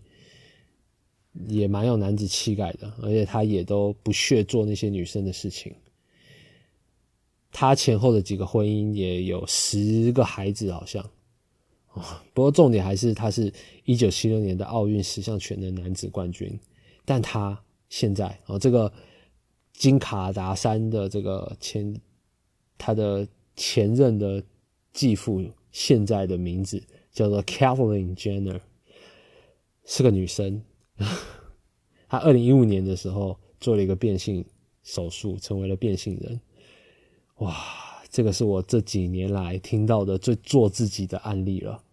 [1.47, 2.93] 也蛮有男子气概的。
[3.01, 5.74] 而且他也都不屑做那些女生的事情。
[7.51, 11.03] 他前后的几个婚姻也有十个孩子，好像。
[12.33, 13.53] 不过重点还是他是
[13.85, 16.59] 一九七六年的奥运十项全能男子冠军，
[17.05, 18.91] 但他现在啊，这个
[19.73, 21.95] 金卡达山的这个前
[22.77, 24.43] 他的前任的
[24.91, 26.81] 继父，现在的名字
[27.11, 28.59] 叫做 Kathleen Jenner，
[29.85, 30.63] 是个女生。
[32.09, 34.45] 她二零一五年的时候做了一个变性
[34.83, 36.39] 手术，成为了变性人。
[37.37, 37.55] 哇！
[38.14, 41.84] 这个是我这几年来听到的最做自己的案例了。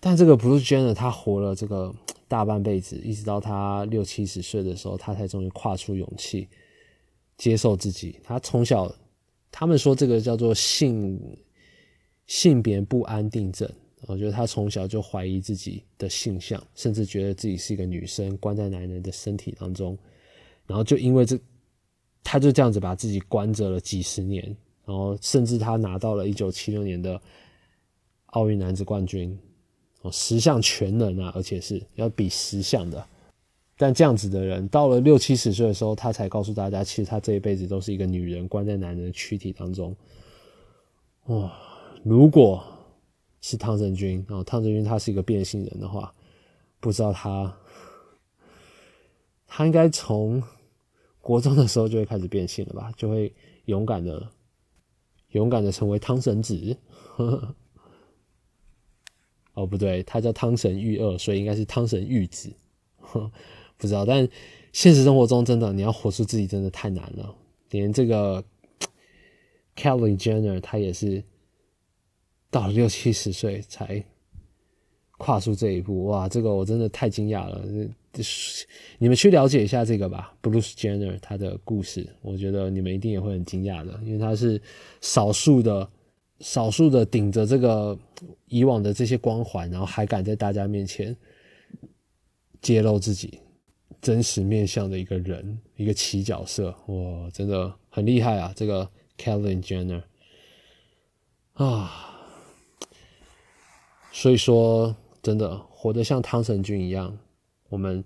[0.00, 1.94] 但这个 Bruce Jenner 他活了这个
[2.26, 6.48] 大半辈子，一直到他六七十岁的时候，他才终于跨出勇气
[7.38, 8.18] 接受自己。
[8.24, 8.92] 他从小，
[9.52, 11.38] 他们说这个叫做性
[12.26, 13.70] 性别不安定症。
[14.08, 19.96] 我觉得他从小就怀疑自己的性向，甚至觉得自己是一个女生，关在男人的身体当中，
[20.66, 21.38] 然后就因为这。
[22.24, 24.44] 他就这样子把自己关着了几十年，
[24.86, 27.20] 然后甚至他拿到了一九七六年的
[28.28, 29.38] 奥运男子冠军，
[30.00, 33.06] 哦，十项全能啊，而且是要比十项的。
[33.76, 39.94] 但这样子的人到了六七十岁的时候，他才告诉大家，其实他这一辈子都是一个女人关在男人的躯体当中。
[41.26, 41.52] 哇，
[42.02, 42.64] 如果
[43.42, 46.12] 是汤神君啊，汤神君他是一个变性人的话，
[46.80, 47.54] 不知道他
[49.46, 50.42] 他应该从。
[51.24, 52.92] 国中的时候就会开始变性了吧？
[52.98, 54.30] 就会勇敢的、
[55.30, 56.76] 勇敢的成为汤神子。
[59.54, 62.52] 哦，不对，他叫汤神玉二，所以应该是汤神玉子。
[63.78, 64.28] 不知道，但
[64.72, 67.34] 现实生活中真的，你要活出自己真的太难了。
[67.70, 68.44] 连这个
[69.74, 71.24] Kelly Jenner 他也是
[72.50, 74.04] 到了六七十岁才
[75.18, 77.64] 跨出这一步，哇，这个我真的太惊讶了。
[78.98, 84.60] 你们去了解一下这个吧，Bruce Jenner 他的故事，我觉得你们一定也会很惊讶的，因为他是
[85.00, 85.88] 少数的、
[86.38, 87.98] 少数的顶着这个
[88.46, 91.16] 以往的这些光环，然后还敢在大家面前
[92.60, 93.40] 揭露自己
[94.00, 98.52] 真实面相的一个人，一个奇角色，哇，真的很厉害啊！
[98.54, 98.88] 这个
[99.18, 100.02] Kevin Jenner
[101.54, 102.16] 啊，
[104.12, 104.94] 所以说，
[105.24, 107.18] 真的活得像汤神君一样。
[107.70, 108.04] 我们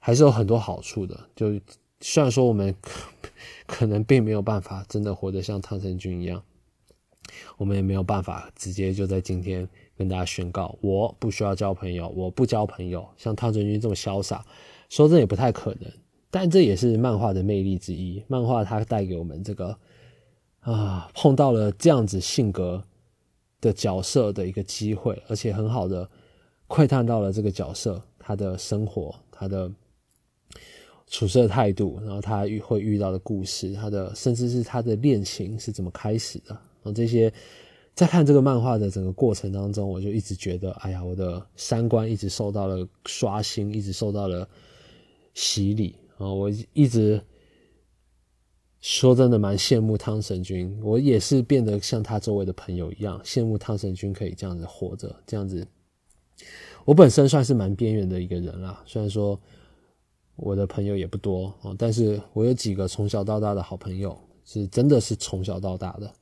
[0.00, 1.60] 还是有很多好处的，就
[2.00, 2.74] 虽然说我们
[3.66, 6.42] 可能并没有办法真的活得像汤神君一样，
[7.56, 14.44] 我们也没有办法直接就在今天跟大家宣告我不需要交朋友，我不交朋友，像汤神君这么潇洒，
[14.88, 15.90] 说真也不太可能。
[16.30, 19.78] 但这也是漫画的魅力之一，漫画它带给我们这个
[20.60, 22.84] 啊碰到了这样子性格
[23.64, 26.08] 的角色的一个机会，而且很好的。
[26.66, 29.70] 窥探到了这个角色他的生活，他的
[31.06, 36.52] 处事的态度，然后他遇会遇到的故事，他的甚至是他的恋情是怎么开始的，
[36.82, 37.30] 然后这些
[37.94, 44.48] 在看这个漫画的整个过程当中，我就一直觉得，哎呀，我的三观一直受到了刷新，一直受到了
[45.34, 46.26] 洗礼啊！
[46.26, 47.20] 我一直
[48.84, 55.66] 说真的蛮羡慕汤神君，我也是变得像他周围的朋友一样羡慕汤神君可以这样子活着，这样子。
[56.84, 59.40] 我本身算是蛮边缘的一个人啦，虽然说
[60.36, 64.14] 我的朋友也不多啊，但是我有几个从小到大的好朋友，
[64.44, 66.12] 是真的是从小到大的，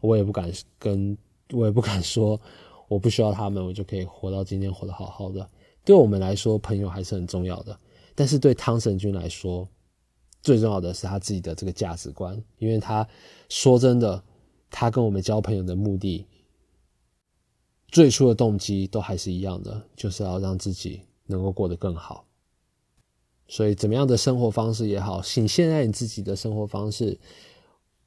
[0.00, 0.50] 我也不敢
[0.80, 1.16] 跟，
[1.52, 2.40] 我也不敢说
[2.88, 5.48] 我不需要他们，我就可以活到今天活得好好的。
[5.84, 7.78] 对我们来说，朋友还是很重要的，
[8.16, 9.68] 但是对汤神君来说，
[10.42, 13.08] 最重要的是他自己的这个价值观，因为他
[13.48, 14.22] 说真的，
[14.70, 16.26] 他跟我们交朋友的目的。
[17.88, 22.24] 最初的动机都还是一样的，就是要让自己能够过得更好。
[23.46, 27.20] 所以，怎么样的生活方式也好，你现在你自己的生活方式，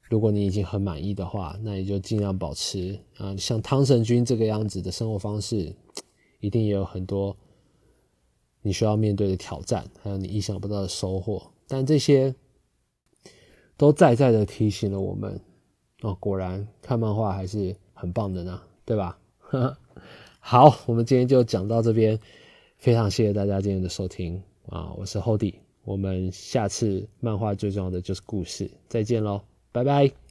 [0.02, 5.72] 如果你已经很满意的话，那你就尽量保持啊，像汤神君这个样子的生活方式，
[6.40, 7.36] 一定也有很多
[8.62, 11.52] 你需要面对的挑战，还有你意想不到的收获。
[11.68, 12.34] 但这些
[13.76, 15.40] 都在在的提醒了我们，
[16.02, 19.18] 哦，果然看漫画还是很棒的呢，对吧？
[20.40, 22.18] 好，我们今天就讲到这边，
[22.78, 24.92] 非常谢谢大家今天的收听啊！
[24.96, 25.54] 我是 Hody，
[25.84, 29.42] 我们下次漫画最重要的就是故事，再见喽，
[29.72, 30.25] 拜拜。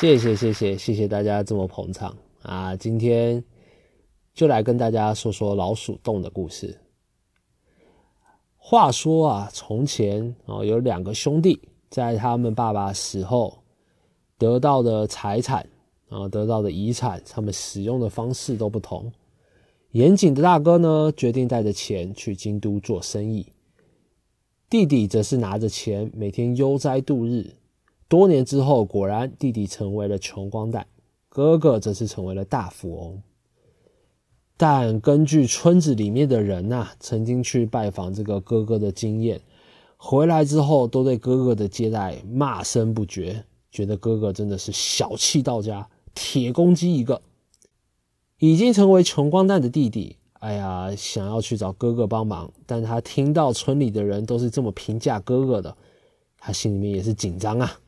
[0.00, 2.76] 谢谢谢谢谢谢大家这么捧场啊！
[2.76, 3.42] 今天
[4.32, 6.78] 就来跟大家说说老鼠洞的故事。
[8.56, 13.58] 话说啊，从前啊有两个兄弟，在他们爸爸死后
[14.38, 15.68] 得到的财产
[16.10, 19.10] 啊，得到的遗产，他们使用的方式都不同。
[19.90, 23.42] 严谨的大哥呢，决定带着钱去京都做生意；
[24.70, 27.54] 弟弟则是拿着钱每天悠哉度日。
[28.08, 30.86] 多年之后，果然弟弟成为了穷光蛋，
[31.28, 33.22] 哥哥则是成为了大富翁。
[34.56, 39.40] 但根据村子里面的人呐，曾经去拜访这个哥哥的经验，
[39.96, 47.20] 回来之后都对哥哥的接待骂声不绝，觉得哥哥真的是小气到家，铁公鸡一个。
[48.38, 55.76] 已经成为穷光蛋的弟弟，哎呀，想要去找哥哥帮忙，但他听到村里的人都是这么评价哥哥的，
[56.38, 57.78] 他心里面也是紧张啊。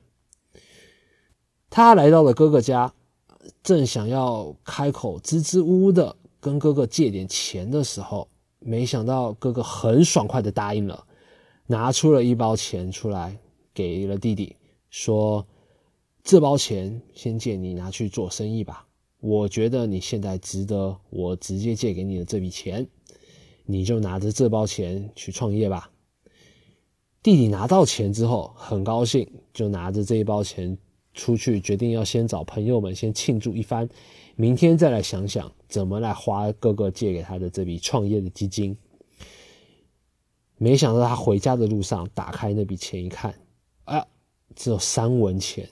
[1.71, 2.93] 他来到了哥哥家，
[3.63, 8.27] 正想要开口支支吾吾的跟哥哥借点钱的时候，
[8.59, 11.07] 没想到哥哥很爽快的答应了，
[11.69, 13.39] 拿出了一包钱出来
[13.73, 14.57] 给了弟弟，
[14.91, 15.47] 说
[16.25, 18.85] ：“这包钱先借你拿去做生意吧，
[19.21, 22.85] 我觉得你现在值得我直接借给你的这笔钱，
[23.65, 25.89] 你就拿着这包钱去创业吧。”
[27.23, 30.77] 弟弟拿到钱之后很高兴，就拿着这一包钱。
[31.15, 33.89] 出去决定要先找朋友们先庆祝一番，
[34.37, 38.77] 明天再来想想怎么来花哥哥借给他的这笔创业的基金。
[40.57, 43.35] 没想到他回家的路上打开那笔钱一看，
[43.85, 44.07] 啊，
[44.55, 45.69] 只有三文钱。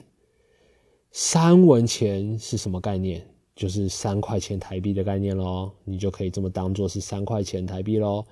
[1.11, 3.25] 三文钱是什么概念？
[3.55, 8.25] 就是三块钱台币的概念喽，你就可以这么当做是三块钱台币喽，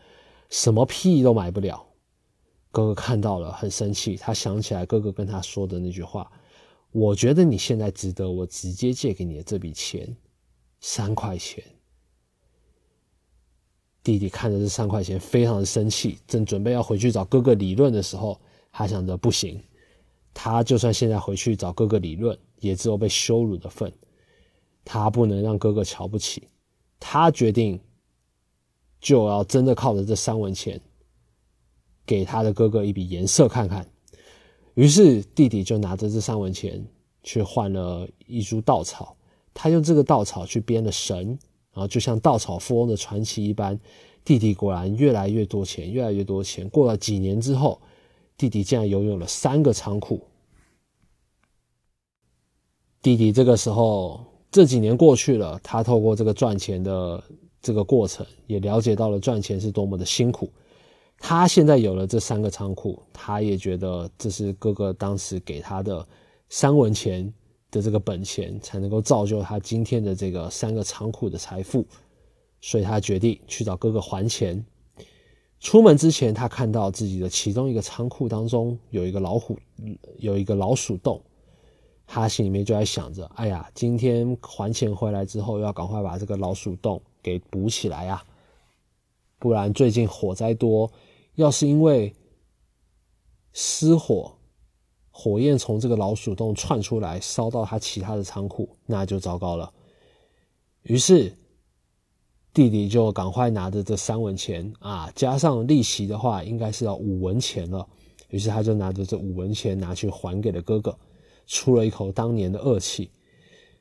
[0.50, 1.86] 什么屁都买不了。
[2.72, 6.32] 哥哥看到了，很生气，他想起来哥哥跟他说的那句话
[6.98, 10.18] ：“我觉得你现在值得我直接借给你的这笔钱，
[10.80, 11.64] 三块钱。”
[14.02, 18.42] 弟弟看着这三块钱，非常的生气，正准备要回去找哥哥理论的时候，
[18.72, 19.62] 他想着不行，
[20.34, 23.94] 他就算现在回去找哥哥理论，也只有被羞辱的份。
[24.84, 26.48] 他不能让哥哥瞧不起，
[27.00, 27.80] 他决定
[29.00, 30.82] 就要真的靠着这三文钱，
[32.08, 33.88] 给他的哥哥一笔颜色看看。
[34.78, 36.86] 于是弟弟就拿着这三文钱
[37.24, 39.18] 去换了一株稻草，
[39.52, 41.38] 他用这个稻草去编了绳。
[41.74, 43.80] 然后就像稻草富翁的传奇一般，
[44.24, 46.70] 弟弟果然越来越多钱，越来越多钱。
[46.70, 47.82] 过了几年之后，
[48.38, 50.22] 弟弟竟然拥有了三个仓库。
[53.02, 57.24] 弟弟这个时候，这几年过去了，他透过这个赚钱的
[57.62, 60.52] 这个过程，也了解到了赚钱是多么的辛苦。
[61.20, 66.08] 他现在有了这三个仓库，他也觉得这是哥哥当时给他的
[66.50, 67.34] 三文钱。
[67.70, 71.86] 的这个本钱才能够造就他今天的这个三个仓库的财富，
[72.62, 74.66] 所以他决定去找哥哥还钱。
[75.60, 79.60] 出门之前，他看到自己的其中一个仓库当中有一个老虎，
[80.18, 81.22] 有一个老鼠洞，
[82.08, 88.24] 他心里面就在想着：哎呀，今天还钱回来之后，要赶快把这个老鼠洞给补起来呀，
[89.40, 90.90] 不然最近火灾多，
[91.38, 92.14] 要是因为
[93.54, 94.34] 失火。
[95.10, 99.74] 火焰从这个老鼠洞窜出来，烧到他其他的仓库，那就糟糕了。
[100.84, 101.36] 于是
[102.54, 107.88] 弟弟就赶快拿着这三文钱啊，加上利息的话，应该是要五文钱了。
[108.30, 110.96] 于是他就拿着这五文钱拿去还给了哥哥，
[111.48, 113.10] 出了一口当年的恶气。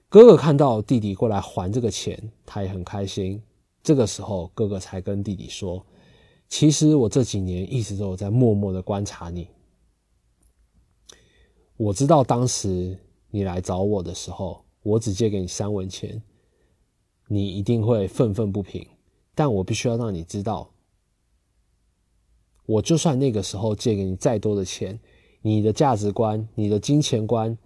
[0.09, 3.43] 哥哥看到弟弟过来还这个钱，他也很开心。
[3.83, 5.85] 这个时候，哥哥才跟弟弟说
[6.49, 9.49] ：“其实我这几年一直都有在默默的观察你。”
[11.77, 12.99] 我知道当时
[13.31, 16.23] 你来找我的时候，我只借给你三文钱，
[17.29, 18.87] 你一定会愤愤不平。
[19.35, 20.71] 但我必须要让你知道，
[22.65, 24.99] 我就算那个时候借给你再多的钱，
[25.43, 27.59] 你的价值观、你的金钱观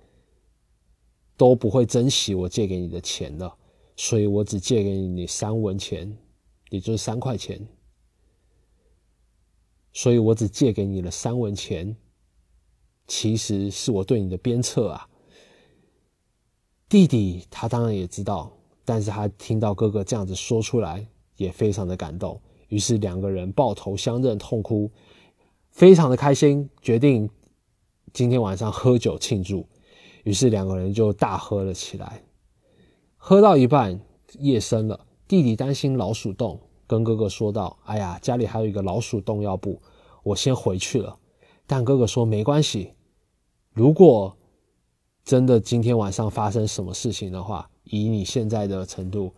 [1.37, 3.53] 都不会珍惜我借给你的钱的。
[3.97, 6.19] 所以我只借给你三文钱，
[6.71, 7.65] 也就是三块钱。
[9.93, 11.97] 所以我只借给你了三文钱。
[13.07, 15.09] 其实是我对你的鞭策啊，
[16.89, 21.05] 弟弟他当然也知道，但是他听到哥哥这样子说出来，
[21.37, 24.89] 也非常的感动，于是两个人抱头相认，痛哭，
[25.71, 27.29] 非常的开心，决定
[28.13, 29.67] 今天晚上喝酒庆祝，
[30.23, 32.23] 于是两个人就大喝了起来。
[33.17, 34.01] 喝到一半，
[34.39, 36.61] 夜深了，弟弟担心老鼠洞，
[36.91, 39.81] 跟哥哥说道：“哎呀，家里还有一个老鼠洞要补，
[40.25, 41.17] 我先回去了。”
[41.65, 42.95] 但哥哥说：“没关系。”
[43.73, 44.37] 如果
[45.25, 49.33] 真的今天晚上发生什么事情的话，以你现在的程度，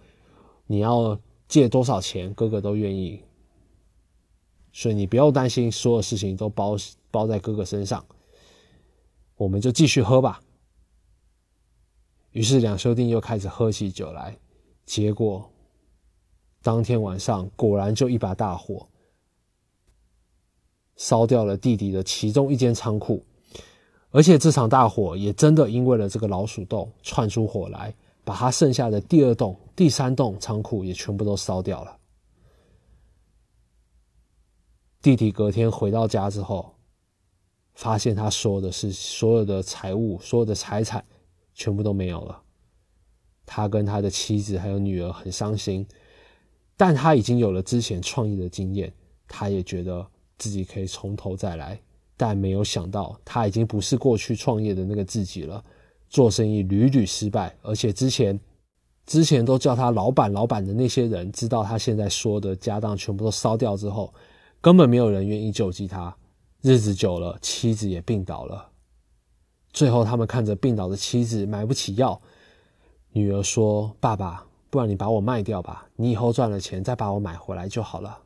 [0.66, 3.22] 你要借多少钱，哥哥都愿意。
[4.72, 6.74] 所以你不要担心，所有事情都包
[7.11, 8.03] 包在哥哥身上。
[9.36, 10.40] 我们就继续喝吧。
[12.30, 14.38] 于是两兄弟又开始喝起酒来。
[14.86, 15.51] 结果
[16.62, 18.86] 当天晚上果然就一把大火，
[20.97, 23.24] 烧掉了弟弟的其中一间仓库。
[24.10, 27.94] 而且这场大火也真的因为了这个老鼠洞窜出火来，
[28.24, 31.97] 把他剩下的第二栋、第三栋仓库也全部都烧掉了。
[35.01, 36.74] 弟弟隔天回到家之后，
[37.74, 41.02] 发现他所有的是所有的财物、所有的财产
[41.55, 42.43] 全部都没有了。
[43.47, 45.86] 他跟他的妻子还有女儿很伤心，
[46.84, 48.92] 但他已经有了之前创业的经验，
[49.28, 50.04] 他也觉得
[50.36, 51.80] 自己可以从头再来。
[52.16, 55.62] 但没有想到，他已经不是过去创业的那个自己了。
[56.09, 58.36] 做生意屡屡失败，而且之前
[59.06, 64.12] 之前都叫他老板老板的那些人，知道他现在说的家当全部都烧掉之后，
[64.60, 66.12] 根本没有人愿意救济他。
[66.62, 68.68] 日子久了，妻子也病倒了。
[69.72, 72.20] 最后，他们看着病倒的妻子买不起药，
[73.12, 78.19] 女儿说：“爸爸，不然你把我卖掉吧，你以后赚了钱再把我买回来就好了。”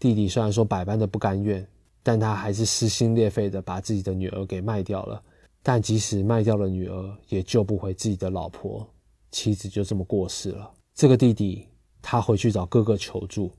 [0.00, 1.68] 弟弟虽然说百般的不甘愿。
[2.06, 5.22] 但他还是撕心裂肺的把自己的女儿给卖掉了。
[5.62, 8.86] 但即使卖掉了女儿，也救不回自己的老婆，
[9.30, 10.70] 妻子就这么过世了。
[10.94, 11.66] 这个弟弟
[12.02, 13.50] 他回去找哥哥求助，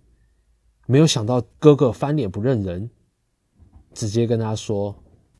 [0.86, 2.88] 没有想到哥哥翻脸不认人，
[3.96, 4.96] 直接跟他说：“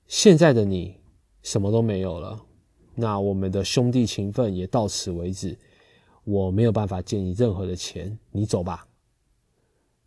[0.10, 1.00] 现在的你
[1.44, 2.42] 什么都没有了，
[2.96, 5.56] 那我们的兄弟情分也到此为止。
[6.26, 8.86] 我没有办法借你任何的钱，你走吧。”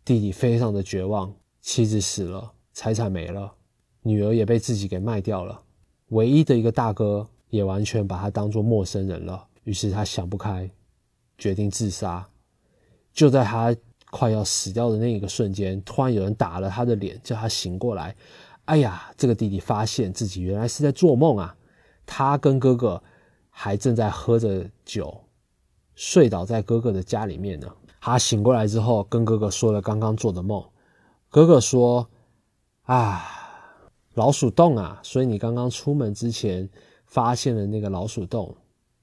[0.05, 3.51] 弟弟非常的绝望，妻子死了，财产没了，
[4.03, 5.61] 女儿也被自己给卖掉了，
[6.09, 9.47] 唯一的一个大哥也完全把他当做陌生人了。
[9.63, 10.69] 于是他想不开，
[11.37, 12.27] 决定自杀。
[13.13, 13.75] 就在他
[14.09, 18.15] 快要死掉的那一个瞬间，突然有人打了他的脸，叫他醒过来。
[18.65, 21.55] 哎呀，这个弟弟发现自己原来是在做梦啊！
[22.05, 23.03] 他跟哥哥
[23.49, 25.21] 还正在喝着酒，
[25.99, 27.67] 睡倒在哥哥的家里面呢。
[27.99, 30.63] 他醒过来之后，跟哥哥说了刚刚做的梦。
[31.27, 32.07] 哥哥说
[32.87, 33.21] ：“啊，
[34.13, 34.97] 老鼠洞啊！
[35.03, 36.69] 所以你刚刚出门之前
[37.05, 38.55] 发现了那个老鼠洞，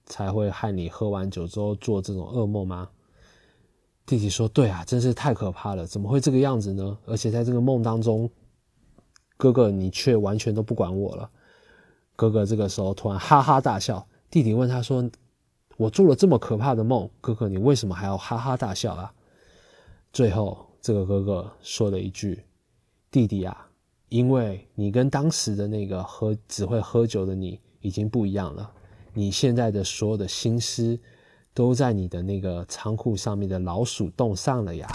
[0.06, 2.88] 才会害你喝完酒之后做这种噩梦吗？”
[4.06, 5.86] 弟弟说：“对啊，真是太可怕了！
[5.86, 6.96] 怎么会这个样子呢？
[7.04, 8.30] 而且在这个梦当中。”
[9.36, 11.28] 哥哥，你却完全都不管我了。
[12.16, 14.08] 哥哥这个时候突然哈哈大笑。
[14.30, 15.06] 弟弟问他说
[15.76, 19.12] ：“我做了这么可怕的梦，哥哥你为什么还要哈哈大笑啊？”
[20.12, 22.42] 最后，这个哥哥说了一句
[23.10, 23.68] ：“弟弟啊，
[24.08, 28.70] 因为你跟当时的那个喝只会喝酒的你已经不一样了。
[29.12, 30.98] 你现在的所有的心思
[31.52, 34.86] 都在你的那个仓库上面的老鼠洞上了呀。”